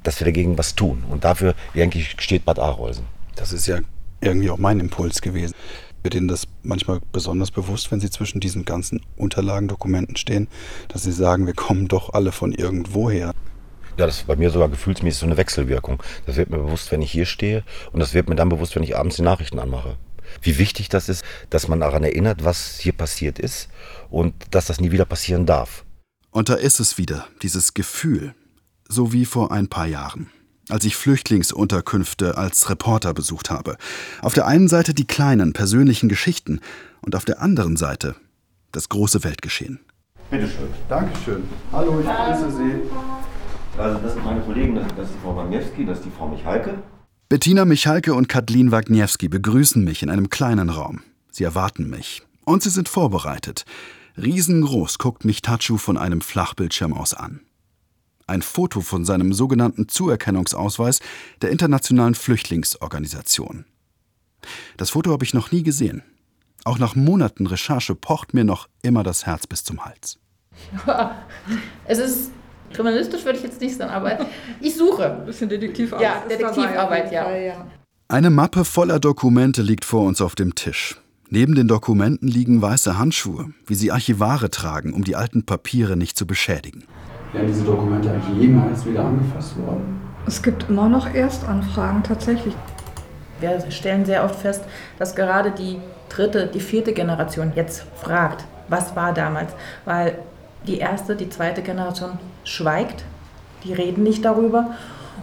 dass 0.03 0.21
wir 0.21 0.25
dagegen 0.25 0.57
was 0.57 0.75
tun. 0.75 1.05
Und 1.09 1.25
dafür, 1.25 1.55
denke 1.75 1.99
ich, 1.99 2.17
steht 2.19 2.45
Bad 2.45 2.59
Arolsen. 2.59 3.05
Das 3.37 3.53
ist 3.53 3.67
ja 3.67 3.79
irgendwie 4.21 4.51
auch 4.51 4.59
mein 4.59 4.81
Impuls 4.81 5.21
gewesen. 5.23 5.55
Wird 6.02 6.14
Ihnen 6.14 6.29
das 6.29 6.47
manchmal 6.62 7.00
besonders 7.12 7.50
bewusst, 7.50 7.91
wenn 7.91 8.00
Sie 8.00 8.11
zwischen 8.11 8.41
diesen 8.41 8.64
ganzen 8.64 9.02
Unterlagen, 9.17 9.69
Dokumenten 9.69 10.17
stehen, 10.17 10.49
dass 10.88 11.02
Sie 11.02 11.12
sagen, 11.12 11.47
wir 11.47 11.55
kommen 11.55 11.88
doch 11.88 12.14
alle 12.14 12.32
von 12.32 12.52
irgendwoher? 12.52 13.32
Ja, 13.99 14.06
das 14.06 14.19
ist 14.19 14.26
bei 14.26 14.37
mir 14.37 14.50
sogar 14.50 14.70
gefühlsmäßig 14.70 15.20
so 15.20 15.26
eine 15.26 15.37
Wechselwirkung. 15.37 16.02
Das 16.25 16.37
wird 16.37 16.49
mir 16.49 16.58
bewusst, 16.58 16.91
wenn 16.91 17.02
ich 17.02 17.12
hier 17.12 17.26
stehe 17.26 17.64
und 17.93 18.00
das 18.00 18.14
wird 18.14 18.29
mir 18.29 18.37
dann 18.37 18.49
bewusst, 18.49 18.75
wenn 18.76 18.82
ich 18.82 18.97
abends 18.97 19.17
die 19.17 19.23
Nachrichten 19.23 19.58
anmache. 19.58 19.97
Wie 20.41 20.58
wichtig 20.58 20.88
das 20.88 21.08
ist, 21.08 21.25
dass 21.50 21.69
man 21.69 21.81
daran 21.81 22.05
erinnert, 22.05 22.44
was 22.44 22.79
hier 22.79 22.93
passiert 22.93 23.38
ist 23.38 23.69
und 24.08 24.35
dass 24.52 24.67
das 24.67 24.81
nie 24.81 24.93
wieder 24.93 25.05
passieren 25.05 25.44
darf. 25.44 25.85
Und 26.31 26.49
da 26.49 26.55
ist 26.55 26.81
es 26.81 26.97
wieder, 26.97 27.26
dieses 27.43 27.75
Gefühl, 27.75 28.35
so 28.88 29.12
wie 29.12 29.25
vor 29.25 29.52
ein 29.52 29.69
paar 29.69 29.87
Jahren, 29.87 30.31
als 30.70 30.84
ich 30.84 30.96
Flüchtlingsunterkünfte 30.96 32.37
als 32.37 32.70
Reporter 32.70 33.14
besucht 33.14 33.50
habe. 33.50 33.76
Auf 34.22 34.34
der 34.34 34.46
einen 34.46 34.69
Seite 34.69 34.94
die 34.94 35.06
kleinen 35.06 35.52
persönlichen 35.52 36.08
Geschichten 36.08 36.61
und 37.00 37.14
auf 37.14 37.25
der 37.25 37.43
anderen 37.43 37.76
Seite 37.76 38.14
das 38.72 38.88
große 38.88 39.25
Weltgeschehen. 39.25 39.81
Bitteschön. 40.31 40.69
Dankeschön. 40.88 41.43
Hallo, 41.72 42.00
ich 42.00 42.06
grüße 42.06 42.56
Sie. 42.56 42.82
Also 43.78 43.99
das 43.99 44.12
sind 44.14 44.25
meine 44.25 44.40
Kollegen, 44.43 44.75
das 44.75 44.87
ist 44.87 45.14
die 45.14 45.22
Frau 45.22 45.37
Wagniewski, 45.37 45.87
das 45.87 45.99
ist 45.99 46.04
die 46.04 46.11
Frau 46.11 46.28
Michalke. 46.28 46.83
Bettina 47.28 47.64
Michalke 47.64 48.14
und 48.14 48.28
Kathleen 48.28 48.73
Wagniewski 48.73 49.28
begrüßen 49.28 49.83
mich 49.85 50.02
in 50.02 50.11
einem 50.11 50.30
kleinen 50.30 50.68
Raum. 50.68 51.02
Sie 51.30 51.45
erwarten 51.45 51.88
mich. 51.88 52.23
Und 52.45 52.62
sie 52.62 52.71
sind 52.71 52.88
vorbereitet. 52.88 53.64
Riesengroß 54.16 54.99
guckt 54.99 55.25
mich 55.25 55.40
Tachu 55.40 55.78
von 55.78 55.97
einem 55.97 56.21
Flachbildschirm 56.21 56.92
aus 56.92 57.14
an. 57.14 57.40
Ein 58.30 58.42
Foto 58.42 58.80
von 58.80 59.04
seinem 59.04 59.32
sogenannten 59.32 59.88
Zuerkennungsausweis 59.88 61.00
der 61.42 61.50
Internationalen 61.50 62.14
Flüchtlingsorganisation. 62.14 63.64
Das 64.76 64.90
Foto 64.90 65.10
habe 65.10 65.25
ich 65.25 65.34
noch 65.34 65.50
nie 65.50 65.64
gesehen. 65.64 66.04
Auch 66.62 66.78
nach 66.78 66.94
Monaten 66.94 67.49
Recherche 67.49 67.96
pocht 67.96 68.32
mir 68.32 68.44
noch 68.44 68.68
immer 68.82 69.02
das 69.02 69.26
Herz 69.26 69.49
bis 69.49 69.64
zum 69.64 69.84
Hals. 69.84 70.20
Es 71.87 71.99
ist 71.99 72.30
kriminalistisch, 72.72 73.25
würde 73.25 73.38
ich 73.38 73.44
jetzt 73.44 73.60
nicht 73.60 73.76
sagen, 73.76 73.90
aber 73.90 74.25
ich 74.60 74.76
suche. 74.76 75.10
Ein 75.10 75.26
bisschen 75.26 75.49
Detektivarbeit. 75.49 76.00
Ja, 76.00 76.22
Detektivarbeit, 76.28 77.10
ja. 77.10 77.66
Eine 78.06 78.30
Mappe 78.30 78.64
voller 78.64 79.00
Dokumente 79.00 79.60
liegt 79.60 79.84
vor 79.84 80.02
uns 80.06 80.20
auf 80.20 80.37
dem 80.37 80.54
Tisch. 80.54 81.00
Neben 81.30 81.56
den 81.56 81.66
Dokumenten 81.66 82.28
liegen 82.28 82.62
weiße 82.62 82.96
Handschuhe, 82.96 83.52
wie 83.66 83.75
sie 83.75 83.90
Archivare 83.90 84.50
tragen, 84.50 84.92
um 84.92 85.02
die 85.02 85.16
alten 85.16 85.44
Papiere 85.46 85.96
nicht 85.96 86.16
zu 86.16 86.28
beschädigen. 86.28 86.84
Werden 87.32 87.46
diese 87.46 87.64
Dokumente 87.64 88.10
eigentlich 88.10 88.42
jemals 88.42 88.84
wieder 88.84 89.04
angefasst 89.04 89.56
worden? 89.58 90.00
Es 90.26 90.42
gibt 90.42 90.68
immer 90.68 90.88
noch 90.88 91.12
Erstanfragen 91.12 92.02
tatsächlich. 92.02 92.54
Wir 93.40 93.70
stellen 93.70 94.04
sehr 94.04 94.25
oft 94.25 94.37
fest, 94.37 94.64
dass 94.99 95.14
gerade 95.14 95.50
die 95.50 95.78
dritte, 96.08 96.46
die 96.46 96.60
vierte 96.60 96.92
Generation 96.92 97.52
jetzt 97.54 97.87
fragt, 97.96 98.44
was 98.68 98.94
war 98.96 99.14
damals? 99.14 99.52
Weil 99.84 100.18
die 100.66 100.78
erste, 100.78 101.16
die 101.16 101.28
zweite 101.28 101.62
Generation 101.62 102.18
schweigt, 102.44 103.04
die 103.64 103.72
reden 103.72 104.02
nicht 104.02 104.25
darüber. 104.25 104.72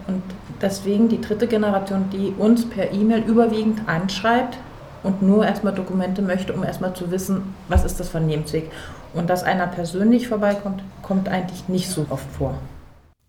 Und 0.07 0.23
deswegen 0.61 1.09
die 1.09 1.21
dritte 1.21 1.47
Generation, 1.47 2.09
die 2.11 2.33
uns 2.37 2.67
per 2.67 2.91
E-Mail 2.91 3.23
überwiegend 3.23 3.81
anschreibt 3.87 4.57
und 5.03 5.21
nur 5.21 5.45
erstmal 5.45 5.73
Dokumente 5.73 6.21
möchte, 6.21 6.53
um 6.53 6.63
erstmal 6.63 6.93
zu 6.93 7.11
wissen, 7.11 7.55
was 7.67 7.85
ist 7.85 7.99
das 7.99 8.09
für 8.09 8.17
ein 8.17 8.29
Lebensweg. 8.29 8.71
Und 9.17 9.31
dass 9.31 9.43
einer 9.43 9.65
persönlich 9.65 10.27
vorbeikommt, 10.27 10.83
kommt 11.01 11.27
eigentlich 11.27 11.67
nicht 11.67 11.89
so 11.89 12.05
oft 12.09 12.29
vor. 12.37 12.57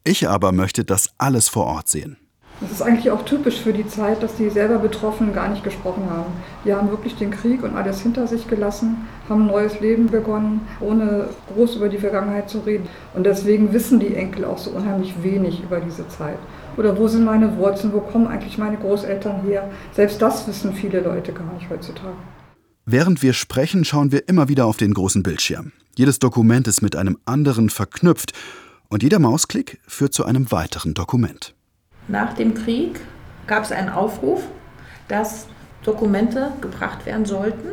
Ich 0.04 0.28
aber 0.28 0.52
möchte 0.52 0.84
das 0.84 1.10
alles 1.16 1.48
vor 1.48 1.64
Ort 1.64 1.88
sehen. 1.88 2.18
Das 2.60 2.72
ist 2.72 2.82
eigentlich 2.82 3.10
auch 3.10 3.24
typisch 3.24 3.60
für 3.60 3.72
die 3.72 3.86
Zeit, 3.86 4.22
dass 4.22 4.34
die 4.34 4.50
selber 4.50 4.78
Betroffenen 4.78 5.32
gar 5.32 5.48
nicht 5.48 5.62
gesprochen 5.62 6.10
haben. 6.10 6.32
Die 6.64 6.74
haben 6.74 6.90
wirklich 6.90 7.14
den 7.14 7.30
Krieg 7.30 7.62
und 7.62 7.76
alles 7.76 8.00
hinter 8.00 8.26
sich 8.26 8.48
gelassen, 8.48 9.06
haben 9.28 9.42
ein 9.42 9.46
neues 9.46 9.78
Leben 9.80 10.08
begonnen, 10.08 10.66
ohne 10.80 11.28
groß 11.54 11.76
über 11.76 11.88
die 11.88 11.98
Vergangenheit 11.98 12.50
zu 12.50 12.58
reden. 12.58 12.88
Und 13.14 13.24
deswegen 13.24 13.72
wissen 13.72 14.00
die 14.00 14.14
Enkel 14.14 14.44
auch 14.44 14.58
so 14.58 14.70
unheimlich 14.70 15.22
wenig 15.22 15.62
über 15.62 15.78
diese 15.80 16.06
Zeit. 16.08 16.38
Oder 16.76 16.98
wo 16.98 17.06
sind 17.06 17.24
meine 17.24 17.56
Wurzeln, 17.56 17.92
wo 17.92 18.00
kommen 18.00 18.26
eigentlich 18.26 18.58
meine 18.58 18.76
Großeltern 18.76 19.42
her? 19.42 19.70
Selbst 19.92 20.20
das 20.20 20.46
wissen 20.48 20.74
viele 20.74 21.00
Leute 21.00 21.32
gar 21.32 21.52
nicht 21.54 21.70
heutzutage. 21.70 22.16
Während 22.90 23.22
wir 23.22 23.34
sprechen, 23.34 23.84
schauen 23.84 24.12
wir 24.12 24.30
immer 24.30 24.48
wieder 24.48 24.64
auf 24.64 24.78
den 24.78 24.94
großen 24.94 25.22
Bildschirm. 25.22 25.72
Jedes 25.98 26.20
Dokument 26.20 26.66
ist 26.66 26.80
mit 26.80 26.96
einem 26.96 27.18
anderen 27.26 27.68
verknüpft 27.68 28.32
und 28.88 29.02
jeder 29.02 29.18
Mausklick 29.18 29.78
führt 29.86 30.14
zu 30.14 30.24
einem 30.24 30.50
weiteren 30.50 30.94
Dokument. 30.94 31.54
Nach 32.08 32.32
dem 32.32 32.54
Krieg 32.54 32.98
gab 33.46 33.64
es 33.64 33.72
einen 33.72 33.90
Aufruf, 33.90 34.42
dass 35.06 35.48
Dokumente 35.82 36.52
gebracht 36.62 37.04
werden 37.04 37.26
sollten. 37.26 37.72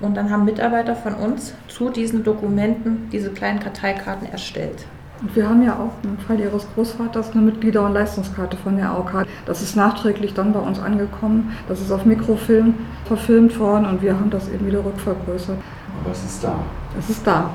Und 0.00 0.14
dann 0.14 0.30
haben 0.30 0.46
Mitarbeiter 0.46 0.96
von 0.96 1.12
uns 1.12 1.52
zu 1.68 1.90
diesen 1.90 2.24
Dokumenten 2.24 3.10
diese 3.12 3.30
kleinen 3.30 3.60
Karteikarten 3.60 4.26
erstellt. 4.28 4.86
Und 5.20 5.34
wir 5.34 5.48
haben 5.48 5.62
ja 5.62 5.74
auch 5.74 5.92
im 6.04 6.16
Fall 6.18 6.38
Ihres 6.38 6.66
Großvaters 6.74 7.32
eine 7.32 7.42
Mitglieder- 7.42 7.84
und 7.84 7.92
Leistungskarte 7.92 8.56
von 8.56 8.76
der 8.76 8.90
AOK. 8.90 9.26
Das 9.46 9.62
ist 9.62 9.74
nachträglich 9.74 10.34
dann 10.34 10.52
bei 10.52 10.60
uns 10.60 10.78
angekommen. 10.78 11.52
Das 11.68 11.80
ist 11.80 11.90
auf 11.90 12.04
Mikrofilm 12.04 12.74
verfilmt 13.06 13.58
worden 13.58 13.86
und 13.86 14.00
wir 14.00 14.14
haben 14.14 14.30
das 14.30 14.48
eben 14.48 14.66
wieder 14.66 14.84
rückvergrößert. 14.84 15.58
Aber 16.02 16.12
es 16.12 16.24
ist 16.24 16.44
da. 16.44 16.60
Es 16.98 17.10
ist 17.10 17.26
da. 17.26 17.50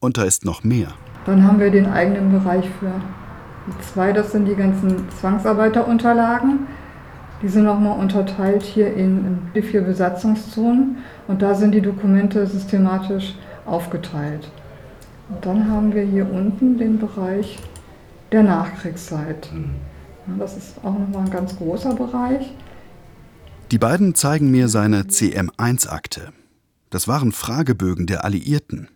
Und 0.00 0.16
da 0.16 0.24
ist 0.24 0.44
noch 0.44 0.64
mehr. 0.64 0.88
Dann 1.26 1.46
haben 1.46 1.58
wir 1.58 1.70
den 1.70 1.86
eigenen 1.86 2.32
Bereich 2.32 2.64
für 2.80 2.92
die 3.66 3.80
zwei, 3.92 4.12
das 4.12 4.32
sind 4.32 4.46
die 4.46 4.54
ganzen 4.54 5.08
Zwangsarbeiterunterlagen. 5.20 6.66
Die 7.42 7.48
sind 7.48 7.64
nochmal 7.64 7.98
unterteilt 7.98 8.62
hier 8.62 8.94
in 8.94 9.38
die 9.54 9.62
vier 9.62 9.82
Besatzungszonen 9.82 10.98
und 11.28 11.42
da 11.42 11.54
sind 11.54 11.72
die 11.72 11.80
Dokumente 11.80 12.46
systematisch 12.46 13.34
aufgeteilt. 13.66 14.50
Und 15.28 15.44
dann 15.44 15.70
haben 15.70 15.94
wir 15.94 16.02
hier 16.02 16.30
unten 16.30 16.76
den 16.76 16.98
Bereich 16.98 17.58
der 18.32 18.42
Nachkriegszeit. 18.42 19.50
Das 20.38 20.56
ist 20.56 20.78
auch 20.78 20.98
nochmal 20.98 21.24
ein 21.24 21.30
ganz 21.30 21.56
großer 21.56 21.94
Bereich. 21.94 22.52
Die 23.70 23.78
beiden 23.78 24.14
zeigen 24.14 24.50
mir 24.50 24.68
seine 24.68 25.02
CM1-Akte. 25.02 26.32
Das 26.90 27.08
waren 27.08 27.32
Fragebögen 27.32 28.06
der 28.06 28.24
Alliierten. 28.24 28.88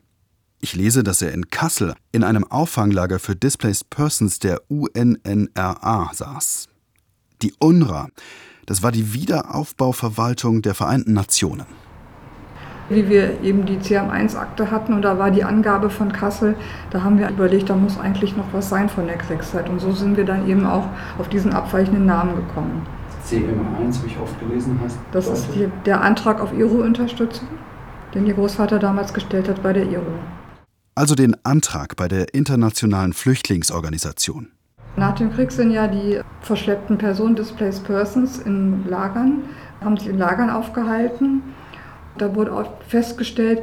Ich 0.61 0.75
lese, 0.75 1.03
dass 1.03 1.23
er 1.23 1.33
in 1.33 1.51
Kassel 1.51 1.95
in 2.13 2.25
einem 2.25 2.45
Auffanglager 2.45 3.19
für 3.19 3.37
Displaced 3.37 3.91
Persons 3.91 4.39
der 4.39 4.61
UNNRA 4.69 6.11
saß. 6.13 6.69
Die 7.43 7.55
UNRWA, 7.59 8.09
das 8.67 8.83
war 8.83 8.93
die 8.93 9.15
Wiederaufbauverwaltung 9.15 10.63
der 10.63 10.75
Vereinten 10.75 11.13
Nationen. 11.13 11.67
Wie 12.91 13.09
wir 13.09 13.43
eben 13.43 13.67
die 13.67 13.77
CM1-Akte 13.77 14.71
hatten 14.71 14.95
und 14.95 15.03
da 15.03 15.19
war 15.19 15.31
die 15.31 15.45
Angabe 15.45 15.91
von 15.91 16.11
Kassel, 16.11 16.55
da 16.91 17.03
haben 17.03 17.19
wir 17.19 17.29
überlegt, 17.29 17.69
da 17.69 17.77
muss 17.77 17.99
eigentlich 17.99 18.37
noch 18.37 18.47
was 18.53 18.71
sein 18.71 18.89
von 18.89 19.07
der 19.07 19.19
Kriegszeit. 19.19 19.69
Und 19.69 19.81
so 19.81 19.93
sind 19.93 20.17
wir 20.17 20.25
dann 20.25 20.49
eben 20.49 20.65
auch 20.65 20.87
auf 21.19 21.29
diesen 21.29 21.53
abweichenden 21.53 22.07
Namen 22.07 22.35
gekommen. 22.37 22.87
CM1 23.27 23.99
habe 23.99 24.07
ich 24.07 24.19
oft 24.19 24.41
gelesen. 24.41 24.81
Heißt 24.83 24.99
das 25.13 25.29
ist 25.29 25.49
die, 25.55 25.69
der 25.85 26.01
Antrag 26.01 26.41
auf 26.41 26.53
IRO-Unterstützung, 26.53 27.49
den 28.15 28.27
Ihr 28.27 28.35
Großvater 28.35 28.79
damals 28.79 29.13
gestellt 29.13 29.49
hat 29.49 29.63
bei 29.63 29.75
der 29.75 29.85
IRO. 29.85 30.03
Also 30.95 31.15
den 31.15 31.37
Antrag 31.45 31.97
bei 31.97 32.09
der 32.09 32.35
Internationalen 32.35 33.13
Flüchtlingsorganisation. 33.13 34.49
Nach 34.97 35.15
dem 35.15 35.33
Krieg 35.33 35.53
sind 35.53 35.71
ja 35.71 35.87
die 35.87 36.21
verschleppten 36.41 36.99
Personen, 36.99 37.37
Displaced 37.37 37.85
Persons, 37.85 38.39
in 38.39 38.85
Lagern, 38.89 39.43
haben 39.85 39.97
sich 39.97 40.09
in 40.09 40.19
Lagern 40.19 40.51
aufgehalten. 40.51 41.43
Da 42.19 42.35
wurde 42.35 42.53
auch 42.53 42.67
festgestellt, 42.89 43.63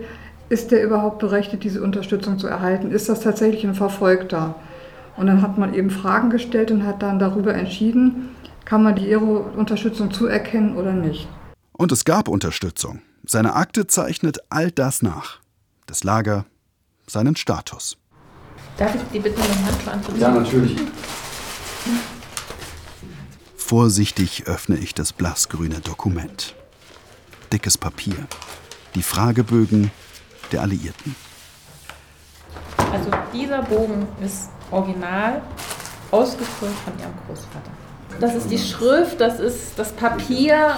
ist 0.49 0.71
der 0.71 0.83
überhaupt 0.83 1.19
berechtigt, 1.19 1.63
diese 1.63 1.81
Unterstützung 1.81 2.37
zu 2.37 2.47
erhalten? 2.47 2.91
Ist 2.91 3.09
das 3.09 3.21
tatsächlich 3.21 3.65
ein 3.65 3.75
Verfolgter? 3.75 4.55
Und 5.17 5.27
dann 5.27 5.41
hat 5.41 5.57
man 5.57 5.73
eben 5.73 5.89
Fragen 5.89 6.29
gestellt 6.29 6.71
und 6.71 6.85
hat 6.85 7.01
dann 7.01 7.19
darüber 7.19 7.53
entschieden, 7.53 8.29
kann 8.65 8.83
man 8.83 8.95
die 8.95 9.09
ERO-Unterstützung 9.11 10.11
zuerkennen 10.11 10.75
oder 10.75 10.93
nicht. 10.93 11.27
Und 11.71 11.91
es 11.91 12.05
gab 12.05 12.27
Unterstützung. 12.27 13.01
Seine 13.25 13.55
Akte 13.55 13.87
zeichnet 13.87 14.39
all 14.49 14.71
das 14.71 15.01
nach. 15.01 15.39
Das 15.87 16.03
Lager, 16.03 16.45
seinen 17.07 17.35
Status. 17.35 17.97
Darf 18.77 18.95
ich 18.95 19.01
die 19.13 19.19
bitte 19.19 19.39
noch 19.39 19.65
Handschuhe 19.65 19.93
anziehen? 19.93 20.19
Ja, 20.19 20.31
natürlich. 20.31 20.75
Vorsichtig 23.55 24.47
öffne 24.47 24.77
ich 24.77 24.93
das 24.93 25.13
blassgrüne 25.13 25.79
Dokument. 25.79 26.55
Dickes 27.55 27.77
Papier. 27.77 28.15
Die 28.95 29.01
Fragebögen 29.01 29.89
der 30.51 30.59
Alliierten. 30.63 31.15
Also 32.91 33.09
dieser 33.33 33.61
Bogen 33.61 34.05
ist 34.21 34.49
original 34.71 35.41
ausgefüllt 36.11 36.73
von 36.83 36.91
ihrem 36.99 37.13
Großvater. 37.25 37.71
Das 38.19 38.35
ist 38.35 38.51
die 38.51 38.57
Schrift, 38.57 39.21
das 39.21 39.39
ist 39.39 39.79
das 39.79 39.93
Papier. 39.93 40.75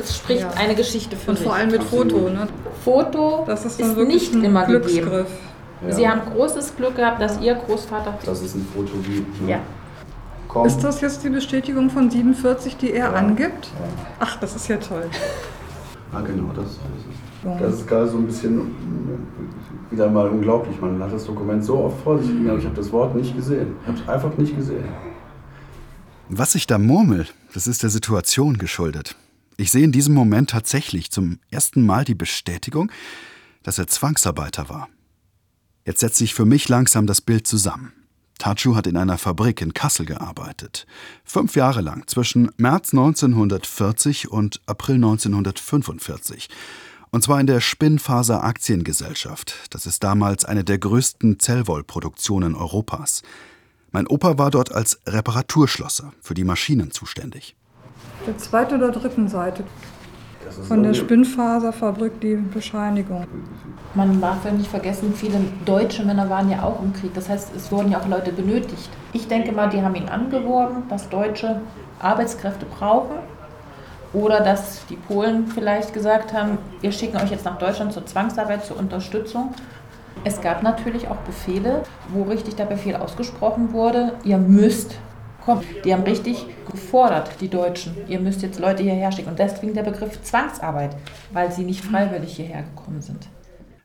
Es 0.00 0.16
spricht 0.16 0.40
Ja. 0.40 0.50
eine 0.52 0.74
Geschichte 0.74 1.14
für 1.14 1.32
Und 1.32 1.36
sich. 1.36 1.46
vor 1.46 1.54
allem 1.56 1.72
mit 1.72 1.82
Foto. 1.82 2.30
Ne? 2.30 2.48
Foto 2.82 3.44
Das 3.46 3.66
ist 3.66 3.78
ist, 3.78 3.96
nicht 3.98 4.32
ein 4.32 4.44
immer 4.44 4.64
Glücksgriff. 4.64 5.04
gegeben. 5.04 5.26
Ja. 5.88 5.92
Sie 5.94 6.08
haben 6.08 6.22
großes 6.34 6.74
Glück 6.76 6.96
gehabt, 6.96 7.20
dass 7.20 7.38
ihr 7.42 7.54
Großvater. 7.54 8.16
Dass 8.24 8.40
es 8.40 8.54
ein 8.54 8.66
Foto 8.74 8.96
gibt. 9.06 9.42
Ne? 9.42 9.50
Ja. 9.50 9.60
Komm. 10.48 10.66
Ist 10.66 10.80
das 10.82 11.02
jetzt 11.02 11.22
die 11.22 11.28
Bestätigung 11.28 11.90
von 11.90 12.10
47, 12.10 12.78
die 12.78 12.94
er 12.94 13.14
angibt? 13.14 13.68
Ach, 14.18 14.36
das 14.36 14.56
ist 14.56 14.68
ja 14.68 14.78
toll. 14.78 15.04
Ah, 16.12 16.20
genau, 16.22 16.52
das, 16.54 16.64
das 16.64 16.74
ist. 16.74 17.62
Das 17.62 17.74
ist 17.74 17.86
gerade 17.86 18.08
so 18.08 18.18
ein 18.18 18.26
bisschen 18.26 18.60
äh, 18.60 19.92
wieder 19.92 20.10
mal 20.10 20.28
unglaublich. 20.28 20.80
Man 20.80 21.00
hat 21.02 21.12
das 21.12 21.24
Dokument 21.24 21.64
so 21.64 21.78
oft 21.78 22.02
vor 22.02 22.18
sich 22.18 22.30
aber 22.30 22.58
ich 22.58 22.64
habe 22.64 22.74
das 22.74 22.90
Wort 22.92 23.14
nicht 23.14 23.36
gesehen. 23.36 23.76
Ich 23.82 23.88
habe 23.88 23.98
es 23.98 24.08
einfach 24.08 24.36
nicht 24.38 24.56
gesehen. 24.56 24.84
Was 26.30 26.54
ich 26.54 26.66
da 26.66 26.78
murmel, 26.78 27.26
das 27.54 27.66
ist 27.66 27.82
der 27.82 27.90
Situation 27.90 28.58
geschuldet. 28.58 29.16
Ich 29.56 29.70
sehe 29.70 29.84
in 29.84 29.92
diesem 29.92 30.14
Moment 30.14 30.50
tatsächlich 30.50 31.10
zum 31.10 31.38
ersten 31.50 31.84
Mal 31.84 32.04
die 32.04 32.14
Bestätigung, 32.14 32.90
dass 33.62 33.78
er 33.78 33.86
Zwangsarbeiter 33.86 34.68
war. 34.68 34.88
Jetzt 35.84 36.00
setzt 36.00 36.16
sich 36.16 36.34
für 36.34 36.44
mich 36.44 36.68
langsam 36.68 37.06
das 37.06 37.20
Bild 37.20 37.46
zusammen. 37.46 37.92
Tachu 38.38 38.76
hat 38.76 38.86
in 38.86 38.96
einer 38.96 39.18
Fabrik 39.18 39.60
in 39.60 39.74
Kassel 39.74 40.06
gearbeitet. 40.06 40.86
Fünf 41.24 41.56
Jahre 41.56 41.80
lang, 41.80 42.06
zwischen 42.06 42.50
März 42.56 42.92
1940 42.92 44.30
und 44.30 44.60
April 44.66 44.96
1945. 44.96 46.48
Und 47.10 47.22
zwar 47.22 47.40
in 47.40 47.46
der 47.46 47.60
Spinnfaser 47.60 48.44
Aktiengesellschaft. 48.44 49.54
Das 49.70 49.86
ist 49.86 50.04
damals 50.04 50.44
eine 50.44 50.64
der 50.64 50.78
größten 50.78 51.38
Zellwollproduktionen 51.40 52.54
Europas. 52.54 53.22
Mein 53.90 54.06
Opa 54.06 54.38
war 54.38 54.50
dort 54.50 54.72
als 54.72 55.00
Reparaturschlosser 55.06 56.12
für 56.20 56.34
die 56.34 56.44
Maschinen 56.44 56.90
zuständig. 56.90 57.56
Der 58.26 58.36
zweiten 58.36 58.76
oder 58.76 58.92
dritten 58.92 59.28
Seite. 59.28 59.64
Von 60.66 60.82
der 60.82 60.94
Spinnfaserfabrik 60.94 62.20
die 62.20 62.36
Bescheinigung. 62.36 63.26
Man 63.94 64.20
darf 64.20 64.44
ja 64.44 64.52
nicht 64.52 64.70
vergessen, 64.70 65.12
viele 65.14 65.40
deutsche 65.64 66.04
Männer 66.04 66.30
waren 66.30 66.50
ja 66.50 66.62
auch 66.62 66.82
im 66.82 66.92
Krieg. 66.92 67.12
Das 67.14 67.28
heißt, 67.28 67.54
es 67.56 67.70
wurden 67.72 67.90
ja 67.90 68.00
auch 68.00 68.08
Leute 68.08 68.32
benötigt. 68.32 68.88
Ich 69.12 69.28
denke 69.28 69.52
mal, 69.52 69.68
die 69.68 69.82
haben 69.82 69.94
ihn 69.94 70.08
angeworben, 70.08 70.84
dass 70.88 71.08
Deutsche 71.08 71.60
Arbeitskräfte 71.98 72.66
brauchen. 72.66 73.16
Oder 74.12 74.40
dass 74.40 74.86
die 74.86 74.96
Polen 74.96 75.46
vielleicht 75.48 75.92
gesagt 75.92 76.32
haben, 76.32 76.58
wir 76.80 76.92
schicken 76.92 77.18
euch 77.18 77.30
jetzt 77.30 77.44
nach 77.44 77.58
Deutschland 77.58 77.92
zur 77.92 78.06
Zwangsarbeit, 78.06 78.64
zur 78.64 78.78
Unterstützung. 78.78 79.54
Es 80.24 80.40
gab 80.40 80.62
natürlich 80.62 81.08
auch 81.08 81.16
Befehle, 81.16 81.82
wo 82.08 82.22
richtig 82.22 82.56
der 82.56 82.64
Befehl 82.64 82.96
ausgesprochen 82.96 83.72
wurde, 83.72 84.12
ihr 84.24 84.38
müsst 84.38 84.96
kommen. 85.48 85.64
Die 85.82 85.94
haben 85.94 86.02
richtig 86.02 86.44
gefordert, 86.70 87.30
die 87.40 87.48
Deutschen, 87.48 87.96
ihr 88.06 88.20
müsst 88.20 88.42
jetzt 88.42 88.58
Leute 88.58 88.82
hierher 88.82 89.10
schicken. 89.10 89.30
Und 89.30 89.38
deswegen 89.38 89.72
der 89.72 89.82
Begriff 89.82 90.22
Zwangsarbeit, 90.22 90.94
weil 91.32 91.50
sie 91.50 91.64
nicht 91.64 91.82
freiwillig 91.82 92.36
hierher 92.36 92.64
gekommen 92.64 93.00
sind. 93.00 93.28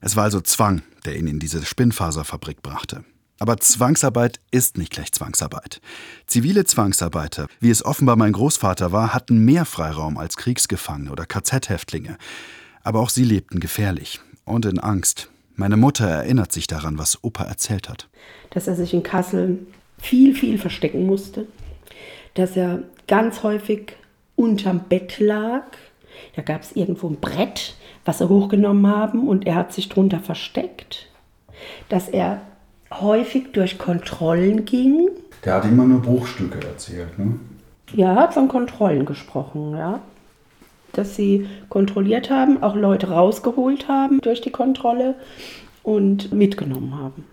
Es 0.01 0.17
war 0.17 0.25
also 0.25 0.41
Zwang, 0.41 0.82
der 1.05 1.15
ihn 1.15 1.27
in 1.27 1.39
diese 1.39 1.65
Spinnfaserfabrik 1.65 2.62
brachte. 2.62 3.05
Aber 3.39 3.58
Zwangsarbeit 3.58 4.41
ist 4.51 4.77
nicht 4.77 4.91
gleich 4.91 5.13
Zwangsarbeit. 5.13 5.79
Zivile 6.27 6.65
Zwangsarbeiter, 6.65 7.48
wie 7.62 7.70
es 7.70 7.86
offenbar 7.86 8.17
mein 8.17 8.34
Großvater 8.34 8.91
war, 8.91 9.13
hatten 9.13 9.46
mehr 9.46 9.63
Freiraum 9.63 10.17
als 10.17 10.36
Kriegsgefangene 10.36 11.12
oder 11.12 11.25
KZ-Häftlinge. 11.25 12.17
Aber 12.84 13.00
auch 13.00 13.10
sie 13.10 13.24
lebten 13.24 13.62
gefährlich 13.62 14.20
und 14.43 14.65
in 14.65 14.79
Angst. 14.79 15.29
Meine 15.55 15.77
Mutter 15.77 16.10
erinnert 16.10 16.51
sich 16.51 16.67
daran, 16.67 16.98
was 16.98 17.24
Opa 17.24 17.46
erzählt 17.46 17.88
hat. 17.88 18.10
dass 18.50 18.67
er 18.67 18.75
sich 18.75 18.93
in 18.93 19.03
Kassel 19.03 19.65
viel, 20.03 20.36
viel 20.36 20.57
verstecken 20.57 21.05
musste, 21.05 21.48
dass 22.33 22.57
er 22.57 22.83
ganz 23.07 23.41
häufig 23.41 23.93
unterm 24.36 24.81
Bett 24.89 25.19
lag. 25.19 25.63
Da 26.36 26.41
gab 26.41 26.62
es 26.62 26.74
irgendwo 26.74 27.07
ein 27.07 27.19
Brett, 27.19 27.75
was 28.03 28.17
sie 28.17 28.27
hochgenommen 28.27 28.88
haben 28.88 29.27
und 29.27 29.48
er 29.48 29.55
hat 29.55 29.72
sich 29.74 29.88
drunter 29.88 30.19
versteckt. 30.19 31.07
Dass 31.88 32.10
er 32.10 32.41
häufig 32.91 33.53
durch 33.53 33.77
Kontrollen 33.77 34.65
ging. 34.65 35.10
Der 35.45 35.55
hat 35.55 35.65
immer 35.65 35.86
nur 35.86 36.01
Bruchstücke 36.01 36.60
erzählt. 36.67 37.17
Ne? 37.17 37.39
Ja, 37.93 38.15
hat 38.15 38.33
von 38.33 38.50
Kontrollen 38.50 39.05
gesprochen, 39.05 39.77
ja. 39.77 40.01
Dass 40.91 41.15
sie 41.15 41.48
kontrolliert 41.69 42.29
haben, 42.29 42.62
auch 42.62 42.75
Leute 42.75 43.10
rausgeholt 43.10 43.88
haben 43.88 44.19
durch 44.22 44.41
die 44.41 44.51
Kontrolle 44.51 45.15
und 45.81 46.33
mitgenommen 46.33 46.95
haben. 47.00 47.25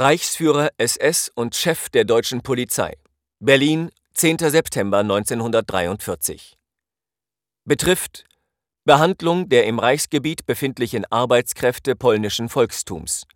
Reichsführer 0.00 0.70
SS 0.78 1.30
und 1.34 1.54
Chef 1.54 1.90
der 1.90 2.06
deutschen 2.06 2.40
Polizei. 2.40 2.96
Berlin, 3.38 3.90
10. 4.14 4.38
September 4.38 5.00
1943. 5.00 6.56
Betrifft 7.66 8.24
Behandlung 8.86 9.50
der 9.50 9.66
im 9.66 9.78
Reichsgebiet 9.78 10.46
befindlichen 10.46 11.04
Arbeitskräfte 11.12 11.96
polnischen 11.96 12.48
Volkstums. 12.48 13.26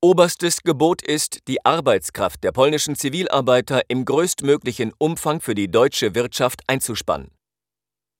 Oberstes 0.00 0.62
Gebot 0.62 1.02
ist, 1.02 1.46
die 1.46 1.62
Arbeitskraft 1.62 2.42
der 2.42 2.52
polnischen 2.52 2.96
Zivilarbeiter 2.96 3.82
im 3.88 4.06
größtmöglichen 4.06 4.94
Umfang 4.96 5.42
für 5.42 5.54
die 5.54 5.70
deutsche 5.70 6.14
Wirtschaft 6.14 6.62
einzuspannen. 6.68 7.30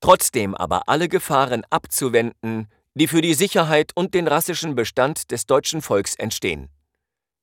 Trotzdem 0.02 0.54
aber 0.54 0.90
alle 0.90 1.08
Gefahren 1.08 1.64
abzuwenden, 1.70 2.68
die 2.92 3.08
für 3.08 3.22
die 3.22 3.32
Sicherheit 3.32 3.92
und 3.94 4.12
den 4.12 4.28
rassischen 4.28 4.74
Bestand 4.74 5.30
des 5.30 5.46
deutschen 5.46 5.80
Volks 5.80 6.16
entstehen. 6.16 6.68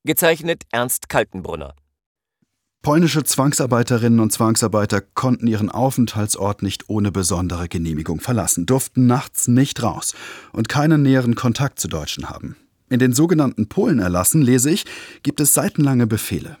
Gezeichnet 0.04 0.62
Ernst 0.72 1.10
Kaltenbrunner. 1.10 1.74
Polnische 2.80 3.22
Zwangsarbeiterinnen 3.22 4.20
und 4.20 4.32
Zwangsarbeiter 4.32 5.02
konnten 5.02 5.46
ihren 5.46 5.70
Aufenthaltsort 5.70 6.62
nicht 6.62 6.88
ohne 6.88 7.12
besondere 7.12 7.68
Genehmigung 7.68 8.20
verlassen, 8.20 8.64
durften 8.64 9.06
nachts 9.06 9.46
nicht 9.46 9.82
raus 9.82 10.14
und 10.54 10.70
keinen 10.70 11.02
näheren 11.02 11.34
Kontakt 11.34 11.78
zu 11.78 11.88
Deutschen 11.88 12.30
haben. 12.30 12.56
In 12.88 12.98
den 12.98 13.12
sogenannten 13.12 13.68
Polenerlassen, 13.68 14.40
lese 14.40 14.70
ich, 14.70 14.86
gibt 15.22 15.38
es 15.38 15.52
seitenlange 15.52 16.06
Befehle. 16.06 16.56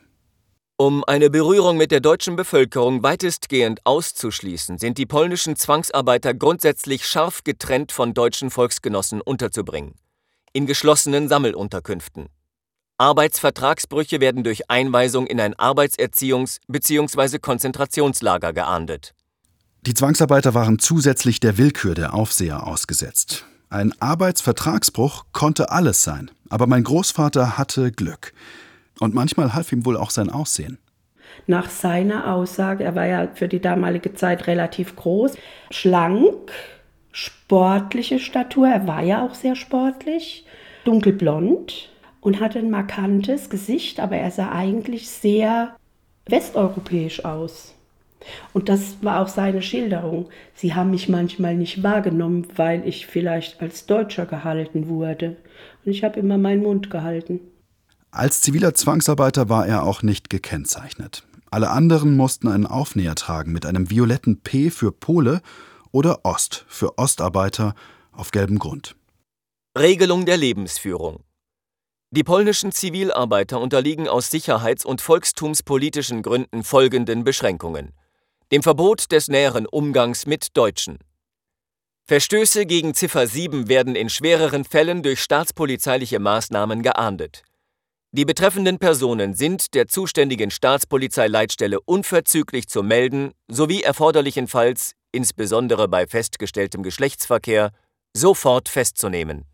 Um 0.76 1.02
eine 1.04 1.30
Berührung 1.30 1.78
mit 1.78 1.92
der 1.92 2.00
deutschen 2.00 2.36
Bevölkerung 2.36 3.02
weitestgehend 3.02 3.80
auszuschließen, 3.84 4.76
sind 4.76 4.98
die 4.98 5.06
polnischen 5.06 5.56
Zwangsarbeiter 5.56 6.34
grundsätzlich 6.34 7.06
scharf 7.06 7.42
getrennt 7.42 7.90
von 7.90 8.12
deutschen 8.12 8.50
Volksgenossen 8.50 9.22
unterzubringen. 9.22 9.94
In 10.52 10.66
geschlossenen 10.66 11.28
Sammelunterkünften. 11.28 12.28
Arbeitsvertragsbrüche 13.00 14.20
werden 14.20 14.44
durch 14.44 14.70
Einweisung 14.70 15.26
in 15.26 15.40
ein 15.40 15.54
Arbeitserziehungs- 15.54 16.58
bzw. 16.68 17.38
Konzentrationslager 17.38 18.52
geahndet. 18.52 19.14
Die 19.86 19.94
Zwangsarbeiter 19.94 20.52
waren 20.52 20.78
zusätzlich 20.78 21.40
der 21.40 21.56
Willkür 21.56 21.94
der 21.94 22.12
Aufseher 22.12 22.66
ausgesetzt. 22.66 23.46
Ein 23.70 23.94
Arbeitsvertragsbruch 24.00 25.24
konnte 25.32 25.70
alles 25.70 26.04
sein, 26.04 26.30
aber 26.50 26.66
mein 26.66 26.84
Großvater 26.84 27.56
hatte 27.56 27.90
Glück. 27.90 28.34
Und 28.98 29.14
manchmal 29.14 29.54
half 29.54 29.72
ihm 29.72 29.86
wohl 29.86 29.96
auch 29.96 30.10
sein 30.10 30.28
Aussehen. 30.28 30.76
Nach 31.46 31.70
seiner 31.70 32.34
Aussage, 32.34 32.84
er 32.84 32.94
war 32.96 33.06
ja 33.06 33.28
für 33.32 33.48
die 33.48 33.60
damalige 33.60 34.12
Zeit 34.12 34.46
relativ 34.46 34.94
groß, 34.96 35.38
schlank, 35.70 36.52
sportliche 37.12 38.18
Statur, 38.18 38.68
er 38.68 38.86
war 38.86 39.02
ja 39.02 39.24
auch 39.24 39.34
sehr 39.34 39.56
sportlich, 39.56 40.44
dunkelblond 40.84 41.88
und 42.20 42.40
hatte 42.40 42.58
ein 42.58 42.70
markantes 42.70 43.50
Gesicht, 43.50 44.00
aber 44.00 44.16
er 44.16 44.30
sah 44.30 44.52
eigentlich 44.52 45.08
sehr 45.08 45.76
westeuropäisch 46.26 47.24
aus. 47.24 47.74
Und 48.52 48.68
das 48.68 48.96
war 49.02 49.20
auch 49.20 49.28
seine 49.28 49.62
Schilderung. 49.62 50.28
Sie 50.54 50.74
haben 50.74 50.90
mich 50.90 51.08
manchmal 51.08 51.56
nicht 51.56 51.82
wahrgenommen, 51.82 52.46
weil 52.56 52.86
ich 52.86 53.06
vielleicht 53.06 53.60
als 53.60 53.86
Deutscher 53.86 54.26
gehalten 54.26 54.88
wurde. 54.88 55.36
Und 55.84 55.92
ich 55.92 56.04
habe 56.04 56.20
immer 56.20 56.36
meinen 56.36 56.62
Mund 56.62 56.90
gehalten. 56.90 57.40
Als 58.10 58.40
ziviler 58.40 58.74
Zwangsarbeiter 58.74 59.48
war 59.48 59.66
er 59.66 59.84
auch 59.84 60.02
nicht 60.02 60.30
gekennzeichnet. 60.30 61.24
Alle 61.50 61.70
anderen 61.70 62.16
mussten 62.16 62.48
einen 62.48 62.66
Aufnäher 62.66 63.14
tragen 63.14 63.52
mit 63.52 63.66
einem 63.66 63.90
violetten 63.90 64.40
P 64.40 64.70
für 64.70 64.92
Pole 64.92 65.40
oder 65.90 66.24
Ost 66.24 66.64
für 66.68 66.98
Ostarbeiter 66.98 67.74
auf 68.12 68.30
gelbem 68.30 68.58
Grund. 68.58 68.96
Regelung 69.78 70.26
der 70.26 70.36
Lebensführung. 70.36 71.20
Die 72.12 72.24
polnischen 72.24 72.72
Zivilarbeiter 72.72 73.60
unterliegen 73.60 74.08
aus 74.08 74.30
sicherheits- 74.30 74.84
und 74.84 75.00
volkstumspolitischen 75.00 76.22
Gründen 76.22 76.64
folgenden 76.64 77.24
Beschränkungen 77.24 77.92
dem 78.52 78.62
Verbot 78.64 79.12
des 79.12 79.28
näheren 79.28 79.66
Umgangs 79.66 80.26
mit 80.26 80.56
Deutschen. 80.56 80.98
Verstöße 82.04 82.66
gegen 82.66 82.94
Ziffer 82.94 83.28
7 83.28 83.68
werden 83.68 83.94
in 83.94 84.08
schwereren 84.08 84.64
Fällen 84.64 85.04
durch 85.04 85.22
staatspolizeiliche 85.22 86.18
Maßnahmen 86.18 86.82
geahndet. 86.82 87.44
Die 88.10 88.24
betreffenden 88.24 88.80
Personen 88.80 89.34
sind 89.34 89.74
der 89.74 89.86
zuständigen 89.86 90.50
Staatspolizeileitstelle 90.50 91.80
unverzüglich 91.80 92.66
zu 92.68 92.82
melden 92.82 93.30
sowie 93.46 93.82
erforderlichenfalls, 93.82 94.94
insbesondere 95.12 95.86
bei 95.86 96.08
festgestelltem 96.08 96.82
Geschlechtsverkehr, 96.82 97.70
sofort 98.12 98.68
festzunehmen. 98.68 99.44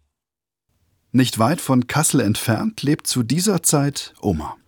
Nicht 1.17 1.39
weit 1.39 1.63
von 1.63 1.87
Kassel 1.87 2.21
entfernt 2.21 2.83
lebt 2.83 3.07
zu 3.07 3.23
dieser 3.23 3.63
Zeit 3.63 4.13
Oma. 4.21 4.59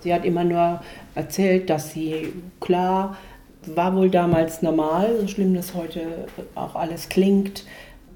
Sie 0.00 0.12
hat 0.12 0.26
immer 0.26 0.44
nur 0.44 0.82
erzählt, 1.14 1.70
dass 1.70 1.94
sie 1.94 2.30
klar 2.60 3.16
war 3.64 3.96
wohl 3.96 4.10
damals 4.10 4.60
normal, 4.60 5.16
so 5.18 5.26
schlimm 5.28 5.54
das 5.54 5.72
heute 5.72 6.26
auch 6.54 6.74
alles 6.74 7.08
klingt, 7.08 7.64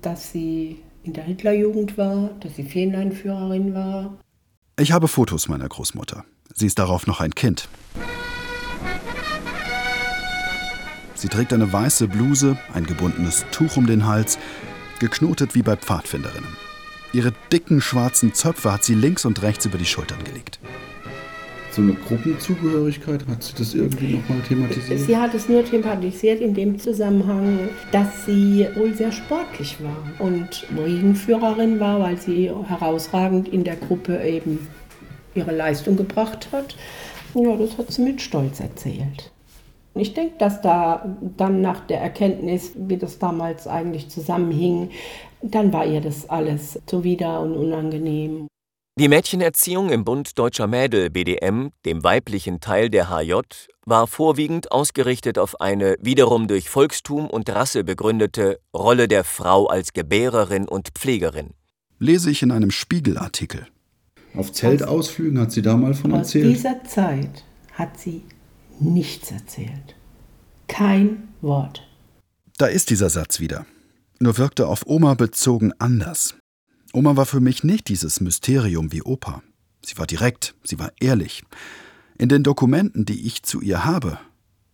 dass 0.03 0.33
sie 0.33 0.83
in 1.03 1.15
der 1.15 1.25
Hitlerjugend 1.25 1.97
war, 1.97 2.33
dass 2.41 2.57
sie 2.57 2.65
Ferieneinführerin 2.65 3.73
war. 3.73 4.19
Ich 4.79 4.93
habe 4.93 5.09
Fotos 5.09 5.49
meiner 5.49 5.67
Großmutter. 5.67 6.27
Sie 6.55 6.67
ist 6.67 6.79
darauf 6.79 7.07
noch 7.07 7.23
ein 7.23 7.35
Kind. 7.35 7.71
Sie 11.15 11.29
trägt 11.29 11.55
eine 11.55 11.73
weiße 11.73 12.07
Bluse, 12.07 12.59
ein 12.75 12.85
gebundenes 12.85 13.47
Tuch 13.51 13.79
um 13.79 13.87
den 13.87 14.07
Hals, 14.07 14.39
geknotet 14.99 15.55
wie 15.55 15.63
bei 15.63 15.77
Pfadfinderinnen. 15.77 16.72
Ihre 17.13 17.33
dicken 17.53 17.81
schwarzen 17.81 18.35
Zöpfe 18.35 18.73
hat 18.73 18.85
sie 18.85 18.95
links 18.95 19.25
und 19.25 19.43
rechts 19.43 19.67
über 19.67 19.79
die 19.79 19.85
Schultern 19.85 20.25
gelegt 20.25 20.59
so 21.73 21.83
eine 21.83 21.95
Gruppenzugehörigkeit? 21.95 23.27
Hat 23.27 23.43
sie 23.43 23.55
das 23.57 23.75
irgendwie 23.75 24.15
nochmal 24.17 24.41
thematisiert? 24.47 25.01
Sie 25.01 25.17
hat 25.17 25.35
es 25.35 25.49
nur 25.49 25.65
thematisiert 25.65 26.41
in 26.41 26.55
dem 26.55 26.79
Zusammenhang, 26.79 27.71
dass 27.91 28.27
sie 28.27 28.67
wohl 28.77 28.95
sehr 28.95 29.13
sportlich 29.13 29.79
war 29.83 30.27
und 30.27 30.67
Regenführerin 30.77 31.81
war, 31.81 32.01
weil 32.01 32.19
sie 32.19 32.51
herausragend 32.51 33.49
in 33.49 33.65
der 33.65 33.77
Gruppe 33.77 34.23
eben 34.23 34.67
ihre 35.35 35.55
Leistung 35.55 35.97
gebracht 35.97 36.49
hat. 36.53 36.77
Ja, 37.35 37.57
das 37.57 37.79
hat 37.79 37.91
sie 37.91 38.03
mit 38.03 38.21
Stolz 38.21 38.61
erzählt. 38.61 39.33
Ich 39.95 40.15
denke, 40.15 40.35
dass 40.39 40.63
da 40.63 41.17
dann 41.37 41.61
nach 41.61 41.81
der 41.81 42.01
Erkenntnis, 42.01 42.73
wie 42.77 42.97
das 42.97 43.19
damals 43.19 43.67
eigentlich 43.67 44.09
zusammenhing, 44.09 44.91
dann 45.43 45.73
war 45.73 45.87
ihr 45.87 46.01
das 46.01 46.29
alles 46.29 46.79
zuwider 46.87 47.41
und 47.41 47.55
unangenehm. 47.55 48.47
Die 48.99 49.09
Mädchenerziehung 49.09 49.89
im 49.89 50.05
Bund 50.05 50.39
Deutscher 50.39 50.67
Mädel 50.67 51.09
(BDM), 51.09 51.71
dem 51.87 52.05
weiblichen 52.05 52.61
Teil 52.61 52.91
der 52.91 53.09
HJ, 53.09 53.41
war 53.87 54.07
vorwiegend 54.07 54.71
ausgerichtet 54.71 55.39
auf 55.39 55.61
eine 55.63 55.97
wiederum 56.01 56.47
durch 56.47 56.69
Volkstum 56.69 57.29
und 57.29 57.49
Rasse 57.49 57.85
begründete 57.85 58.61
Rolle 58.75 59.09
der 59.09 59.25
Frau 59.25 59.67
als 59.67 59.95
Gebärerin 59.95 60.69
und 60.69 60.91
Pflegerin. 60.91 61.51
Lese 61.99 62.31
ich 62.31 62.43
in 62.43 62.51
einem 62.51 62.71
Spiegelartikel. 62.71 63.67
Auf 64.35 64.53
Zeltausflügen 64.53 65.39
hat 65.39 65.53
sie 65.53 65.63
da 65.63 65.77
mal 65.77 65.95
von 65.95 66.13
erzählt? 66.13 66.47
Aus 66.47 66.53
dieser 66.53 66.85
Zeit 66.85 67.45
hat 67.73 67.99
sie 67.99 68.23
nichts 68.79 69.31
erzählt. 69.31 69.97
Kein 70.69 71.29
Wort. 71.41 71.83
Da 72.59 72.67
ist 72.67 72.91
dieser 72.91 73.11
Satz 73.11 73.41
wieder. 73.41 73.67
Nur 74.23 74.39
wirkte 74.39 74.69
auf 74.69 74.87
Oma 74.87 75.15
bezogen 75.15 75.73
anders. 75.81 76.37
Oma 76.93 77.17
war 77.17 77.27
für 77.27 77.41
mich 77.41 77.65
nicht 77.65 77.89
dieses 77.89 78.21
Mysterium 78.21 78.93
wie 78.93 79.03
Opa. 79.03 79.43
Sie 79.85 79.99
war 79.99 80.07
direkt, 80.07 80.55
sie 80.63 80.79
war 80.79 80.93
ehrlich. 81.01 81.43
In 82.19 82.29
den 82.29 82.45
Dokumenten, 82.45 83.05
die 83.05 83.27
ich 83.27 83.43
zu 83.43 83.61
ihr 83.61 83.85
habe, 83.85 84.19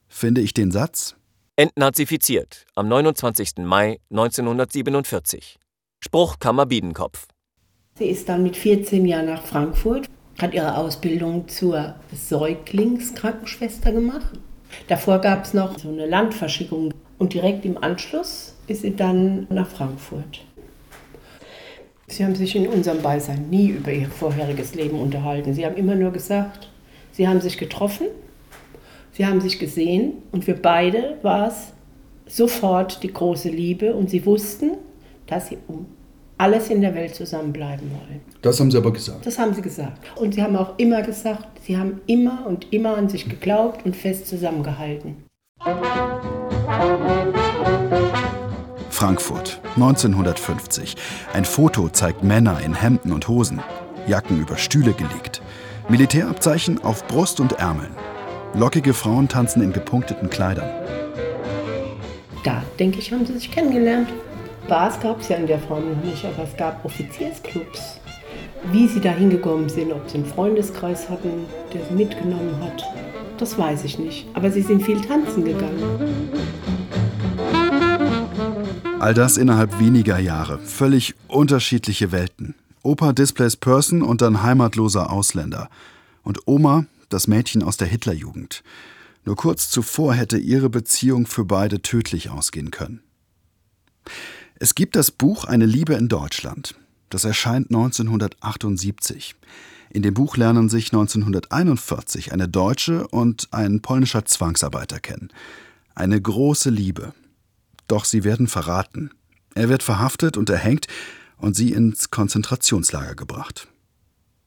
finde 0.07 0.43
ich 0.43 0.53
den 0.53 0.71
Satz 0.71 1.17
Entnazifiziert 1.57 2.67
am 2.75 2.89
29. 2.89 3.53
Mai 3.61 4.01
1947. 4.11 5.59
Spruchkammer 6.05 6.67
Biedenkopf. 6.67 7.27
Sie 7.97 8.11
ist 8.11 8.29
dann 8.29 8.43
mit 8.43 8.55
14 8.55 9.07
Jahren 9.07 9.25
nach 9.25 9.47
Frankfurt, 9.47 10.11
hat 10.39 10.53
ihre 10.53 10.77
Ausbildung 10.77 11.49
zur 11.49 11.95
Säuglingskrankenschwester 12.13 13.93
gemacht. 13.93 14.39
Davor 14.89 15.21
gab 15.21 15.47
es 15.47 15.55
noch 15.55 15.79
so 15.79 15.89
eine 15.89 16.05
Landverschickung 16.05 16.93
und 17.17 17.33
direkt 17.33 17.65
im 17.65 17.83
Anschluss 17.83 18.53
ist 18.69 18.83
sie 18.83 18.95
dann 18.95 19.47
nach 19.51 19.69
Frankfurt. 19.69 20.45
Sie 22.07 22.25
haben 22.25 22.35
sich 22.35 22.57
in 22.57 22.67
unserem 22.67 23.03
Beisein 23.03 23.51
nie 23.51 23.69
über 23.69 23.93
ihr 23.93 24.09
vorheriges 24.09 24.75
Leben 24.75 24.99
unterhalten. 24.99 25.53
Sie 25.53 25.67
haben 25.67 25.77
immer 25.77 25.95
nur 25.95 26.11
gesagt, 26.11 26.71
sie 27.13 27.29
haben 27.29 27.41
sich 27.41 27.59
getroffen, 27.59 28.07
sie 29.13 29.27
haben 29.27 29.41
sich 29.41 29.59
gesehen 29.59 30.15
und 30.33 30.45
für 30.45 30.55
beide 30.55 31.19
war 31.23 31.49
es 31.49 31.73
sofort 32.27 33.03
die 33.03 33.13
große 33.13 33.51
Liebe 33.51 33.95
und 33.95 34.09
sie 34.09 34.25
wussten, 34.25 34.73
dass 35.27 35.49
sie 35.49 35.59
um 35.67 35.87
alles 36.39 36.71
in 36.71 36.81
der 36.81 36.95
Welt 36.95 37.15
zusammenbleiben 37.15 37.91
wollen. 37.91 38.21
Das 38.43 38.61
haben 38.61 38.71
Sie 38.71 38.79
aber 38.79 38.93
gesagt. 38.93 39.27
Das 39.27 39.39
haben 39.39 39.53
Sie 39.55 39.61
gesagt. 39.61 39.99
Und 40.17 40.35
Sie 40.35 40.43
haben 40.43 40.57
auch 40.57 40.79
immer 40.79 41.03
gesagt, 41.03 41.47
Sie 41.63 41.77
haben 41.77 42.01
immer 42.07 42.47
und 42.47 42.73
immer 42.73 42.97
an 42.97 43.09
sich 43.09 43.29
geglaubt 43.29 43.85
und 43.85 43.97
fest 43.97 44.29
zusammengehalten. 44.29 45.17
Frankfurt, 48.99 49.61
1950. 49.77 50.97
Ein 51.33 51.45
Foto 51.45 51.89
zeigt 51.89 52.25
Männer 52.25 52.59
in 52.65 52.75
Hemden 52.75 53.13
und 53.13 53.29
Hosen, 53.29 53.61
Jacken 54.09 54.41
über 54.41 54.57
Stühle 54.57 54.93
gelegt, 54.93 55.41
Militärabzeichen 55.89 56.83
auf 56.83 57.07
Brust 57.07 57.39
und 57.39 57.53
Ärmeln. 57.53 57.95
Lockige 58.55 58.95
Frauen 58.95 59.29
tanzen 59.29 59.63
in 59.63 59.73
gepunkteten 59.73 60.31
Kleidern. 60.31 60.69
Da, 62.43 62.65
denke 62.81 62.99
ich, 62.99 63.13
haben 63.13 63.25
sie 63.25 63.35
sich 63.35 63.53
kennengelernt. 63.53 64.09
Bars 64.67 64.99
gab 64.99 65.21
es 65.21 65.29
ja 65.29 65.37
in 65.37 65.47
der 65.47 65.61
Form 65.61 65.89
noch 65.91 66.03
nicht, 66.03 66.25
aber 66.25 66.43
es 66.43 66.57
gab 66.57 66.85
Offiziersclubs. 66.85 68.01
Wie 68.73 68.89
sie 68.89 69.01
da 69.01 69.11
hingekommen 69.11 69.69
sind, 69.69 69.93
ob 69.93 70.11
sie 70.11 70.17
einen 70.17 70.27
Freundeskreis 70.27 71.09
hatten, 71.09 71.47
der 71.73 71.83
sie 71.85 71.95
mitgenommen 71.95 72.57
hat, 72.61 72.83
das 73.39 73.57
weiß 73.57 73.85
ich 73.85 74.01
nicht. 74.01 74.27
Aber 74.35 74.51
sie 74.51 74.63
sind 74.63 74.83
viel 74.83 75.01
tanzen 75.01 75.45
gegangen. 75.45 76.29
All 79.01 79.15
das 79.15 79.37
innerhalb 79.37 79.79
weniger 79.79 80.19
Jahre. 80.19 80.59
Völlig 80.59 81.15
unterschiedliche 81.29 82.11
Welten. 82.11 82.57
Opa 82.83 83.13
Displaced 83.13 83.61
Person 83.61 84.03
und 84.03 84.23
dann 84.23 84.43
heimatloser 84.43 85.13
Ausländer. 85.13 85.71
Und 86.25 86.41
Oma, 86.47 86.85
das 87.09 87.29
Mädchen 87.29 87.63
aus 87.63 87.77
der 87.77 87.87
Hitlerjugend. 87.87 88.65
Nur 89.25 89.37
kurz 89.37 89.71
zuvor 89.71 90.15
hätte 90.15 90.37
ihre 90.37 90.69
Beziehung 90.69 91.27
für 91.27 91.45
beide 91.45 91.81
tödlich 91.81 92.31
ausgehen 92.31 92.73
können. 92.73 93.01
Es 94.57 94.75
gibt 94.75 94.97
das 94.97 95.13
Buch 95.13 95.45
Eine 95.45 95.67
Liebe 95.67 95.95
in 95.95 96.09
Deutschland. 96.09 96.75
Das 97.09 97.25
erscheint 97.25 97.71
1978. 97.71 99.37
In 99.91 100.03
dem 100.03 100.15
Buch 100.15 100.37
lernen 100.37 100.69
sich 100.69 100.93
1941 100.93 102.33
eine 102.33 102.49
deutsche 102.49 103.07
und 103.07 103.47
ein 103.53 103.81
polnischer 103.81 104.25
Zwangsarbeiter 104.25 104.99
kennen. 104.99 105.31
Eine 105.95 106.21
große 106.21 106.71
Liebe. 106.71 107.15
Doch 107.89 108.05
sie 108.05 108.23
werden 108.23 108.47
verraten. 108.47 109.11
Er 109.55 109.69
wird 109.69 109.83
verhaftet 109.83 110.37
und 110.37 110.51
erhängt 110.51 110.87
und 111.39 111.57
sie 111.57 111.73
ins 111.73 112.11
Konzentrationslager 112.11 113.15
gebracht. 113.15 113.69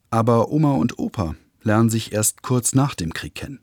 Aber 0.10 0.52
Oma 0.52 0.76
und 0.76 1.00
Opa 1.00 1.36
lernen 1.64 1.90
sich 1.90 2.14
erst 2.14 2.44
kurz 2.44 2.74
nach 2.74 2.96
dem 2.96 3.14
Krieg 3.14 3.36
kennen. 3.36 3.60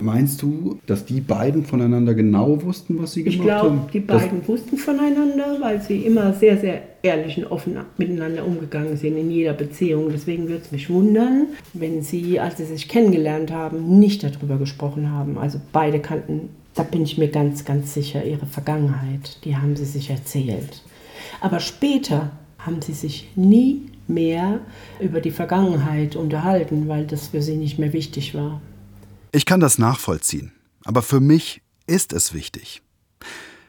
Meinst 0.00 0.40
du, 0.42 0.78
dass 0.86 1.04
die 1.04 1.20
beiden 1.20 1.64
voneinander 1.64 2.14
genau 2.14 2.62
wussten, 2.62 3.02
was 3.02 3.14
sie 3.14 3.24
gemacht 3.24 3.38
ich 3.38 3.42
glaub, 3.44 3.62
haben? 3.62 3.66
Ich 3.66 3.80
glaube, 3.80 3.92
die 3.92 4.00
beiden 4.00 4.40
das 4.40 4.48
wussten 4.48 4.76
voneinander, 4.76 5.56
weil 5.60 5.82
sie 5.82 6.02
immer 6.02 6.32
sehr, 6.34 6.56
sehr 6.56 6.82
ehrlich 7.02 7.36
und 7.36 7.46
offen 7.46 7.76
miteinander 7.96 8.46
umgegangen 8.46 8.96
sind 8.96 9.16
in 9.16 9.28
jeder 9.28 9.54
Beziehung. 9.54 10.10
Deswegen 10.12 10.48
würde 10.48 10.62
es 10.64 10.70
mich 10.70 10.88
wundern, 10.88 11.48
wenn 11.72 12.02
sie, 12.02 12.38
als 12.38 12.58
sie 12.58 12.64
sich 12.64 12.88
kennengelernt 12.88 13.50
haben, 13.50 13.98
nicht 13.98 14.22
darüber 14.22 14.56
gesprochen 14.56 15.10
haben. 15.10 15.36
Also 15.36 15.60
beide 15.72 15.98
kannten, 15.98 16.50
da 16.74 16.82
bin 16.82 17.02
ich 17.02 17.18
mir 17.18 17.28
ganz, 17.28 17.64
ganz 17.64 17.94
sicher, 17.94 18.24
ihre 18.24 18.46
Vergangenheit. 18.46 19.44
Die 19.44 19.56
haben 19.56 19.76
sie 19.76 19.84
sich 19.84 20.10
erzählt. 20.10 20.82
Aber 21.40 21.60
später 21.60 22.30
haben 22.58 22.82
sie 22.82 22.92
sich 22.92 23.30
nie 23.36 23.90
mehr 24.06 24.60
über 25.00 25.20
die 25.20 25.30
Vergangenheit 25.30 26.16
unterhalten, 26.16 26.88
weil 26.88 27.06
das 27.06 27.28
für 27.28 27.42
sie 27.42 27.56
nicht 27.56 27.78
mehr 27.78 27.92
wichtig 27.92 28.34
war. 28.34 28.60
Ich 29.32 29.44
kann 29.44 29.60
das 29.60 29.78
nachvollziehen, 29.78 30.52
aber 30.84 31.02
für 31.02 31.20
mich 31.20 31.62
ist 31.86 32.12
es 32.12 32.32
wichtig. 32.32 32.82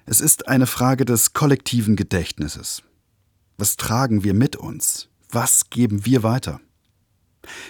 Es 0.06 0.22
ist 0.22 0.48
eine 0.48 0.66
Frage 0.66 1.06
des 1.06 1.34
kollektiven 1.34 1.96
Gedächtnisses. 1.96 2.84
Was 3.58 3.78
tragen 3.78 4.24
wir 4.24 4.34
mit 4.34 4.56
uns? 4.56 5.10
Was 5.30 5.70
geben 5.70 6.06
wir 6.06 6.24
weiter? 6.24 6.60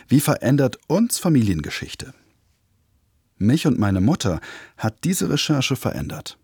Wie 0.08 0.20
verändert 0.20 0.78
uns 0.88 1.18
Familiengeschichte? 1.18 2.14
Mich 3.40 3.66
und 3.66 3.80
meine 3.80 4.02
Mutter 4.02 4.42
hat 4.78 5.04
diese 5.04 5.30
Recherche 5.30 5.76
verändert. 5.76 6.38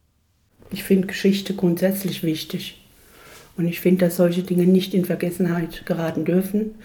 Ich 0.72 0.84
finde 0.84 1.08
Geschichte 1.08 1.54
grundsätzlich 1.54 2.24
wichtig. 2.24 2.82
Und 3.58 3.68
ich 3.68 3.80
finde, 3.80 4.06
dass 4.06 4.18
solche 4.18 4.44
Dinge 4.44 4.66
nicht 4.66 4.94
in 4.94 5.06
Vergessenheit 5.06 5.86
geraten 5.86 6.26
dürfen. 6.26 6.76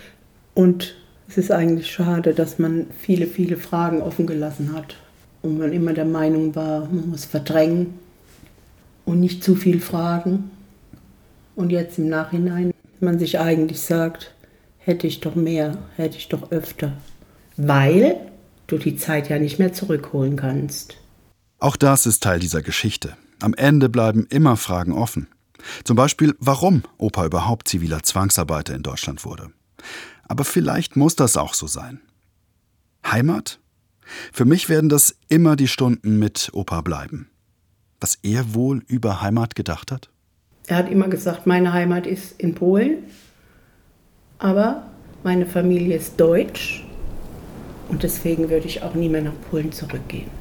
Und 0.54 0.96
es 1.28 1.38
ist 1.38 1.50
eigentlich 1.50 1.90
schade, 1.90 2.34
dass 2.34 2.58
man 2.58 2.86
viele, 2.98 3.26
viele 3.26 3.56
Fragen 3.56 4.02
offen 4.02 4.26
gelassen 4.26 4.72
hat 4.72 4.96
und 5.42 5.58
man 5.58 5.72
immer 5.72 5.92
der 5.92 6.04
Meinung 6.04 6.54
war, 6.54 6.86
man 6.86 7.10
muss 7.10 7.24
verdrängen 7.24 7.94
und 9.04 9.20
nicht 9.20 9.42
zu 9.42 9.54
viel 9.54 9.80
fragen. 9.80 10.50
Und 11.56 11.70
jetzt 11.70 11.98
im 11.98 12.08
Nachhinein 12.08 12.72
man 13.00 13.18
sich 13.18 13.38
eigentlich 13.38 13.80
sagt, 13.80 14.34
hätte 14.78 15.06
ich 15.06 15.20
doch 15.20 15.34
mehr, 15.34 15.78
hätte 15.96 16.16
ich 16.16 16.28
doch 16.28 16.50
öfter. 16.52 16.92
Weil 17.56 18.16
du 18.70 18.78
die 18.78 18.96
Zeit 18.96 19.28
ja 19.28 19.38
nicht 19.38 19.59
mehr 19.59 19.72
zurückholen 19.72 20.37
kannst. 20.37 20.96
Auch 21.59 21.76
das 21.76 22.06
ist 22.06 22.22
Teil 22.22 22.40
dieser 22.40 22.62
Geschichte. 22.62 23.16
Am 23.40 23.54
Ende 23.54 23.88
bleiben 23.88 24.26
immer 24.30 24.56
Fragen 24.56 24.92
offen. 24.92 25.28
Zum 25.85 25.96
Beispiel, 25.96 26.35
warum 26.38 26.83
Opa 26.96 27.26
überhaupt 27.26 27.68
ziviler 27.68 28.02
Zwangsarbeiter 28.02 28.74
in 28.74 28.83
Deutschland 28.83 29.24
wurde. 29.24 29.50
Aber 30.26 30.44
vielleicht 30.44 30.96
muss 30.96 31.16
das 31.16 31.37
auch 31.37 31.54
so 31.54 31.66
sein. 31.66 32.00
Heimat? 33.06 33.61
Für 34.33 34.44
mich 34.44 34.68
werden 34.68 34.88
das 34.88 35.16
immer 35.28 35.56
die 35.56 35.68
Stunden 35.68 36.18
mit 36.18 36.50
Opa 36.52 36.80
bleiben. 36.80 37.30
Was 38.00 38.18
er 38.22 38.54
wohl 38.54 38.83
über 38.87 39.20
Heimat 39.20 39.54
gedacht 39.54 39.92
hat? 39.92 40.11
Er 40.66 40.76
hat 40.76 40.90
immer 40.90 41.09
gesagt, 41.09 41.46
meine 41.46 41.72
Heimat 41.72 42.06
ist 42.06 42.40
in 42.40 42.54
Polen, 42.54 43.04
aber 44.38 44.90
meine 45.22 45.46
Familie 45.46 45.96
ist 45.96 46.18
deutsch 46.18 46.85
und 47.90 48.03
deswegen 48.03 48.48
würde 48.50 48.66
ich 48.66 48.83
auch 48.83 48.94
nie 48.94 49.09
mehr 49.09 49.22
nach 49.22 49.33
Polen 49.50 49.72
zurückgehen. 49.72 50.39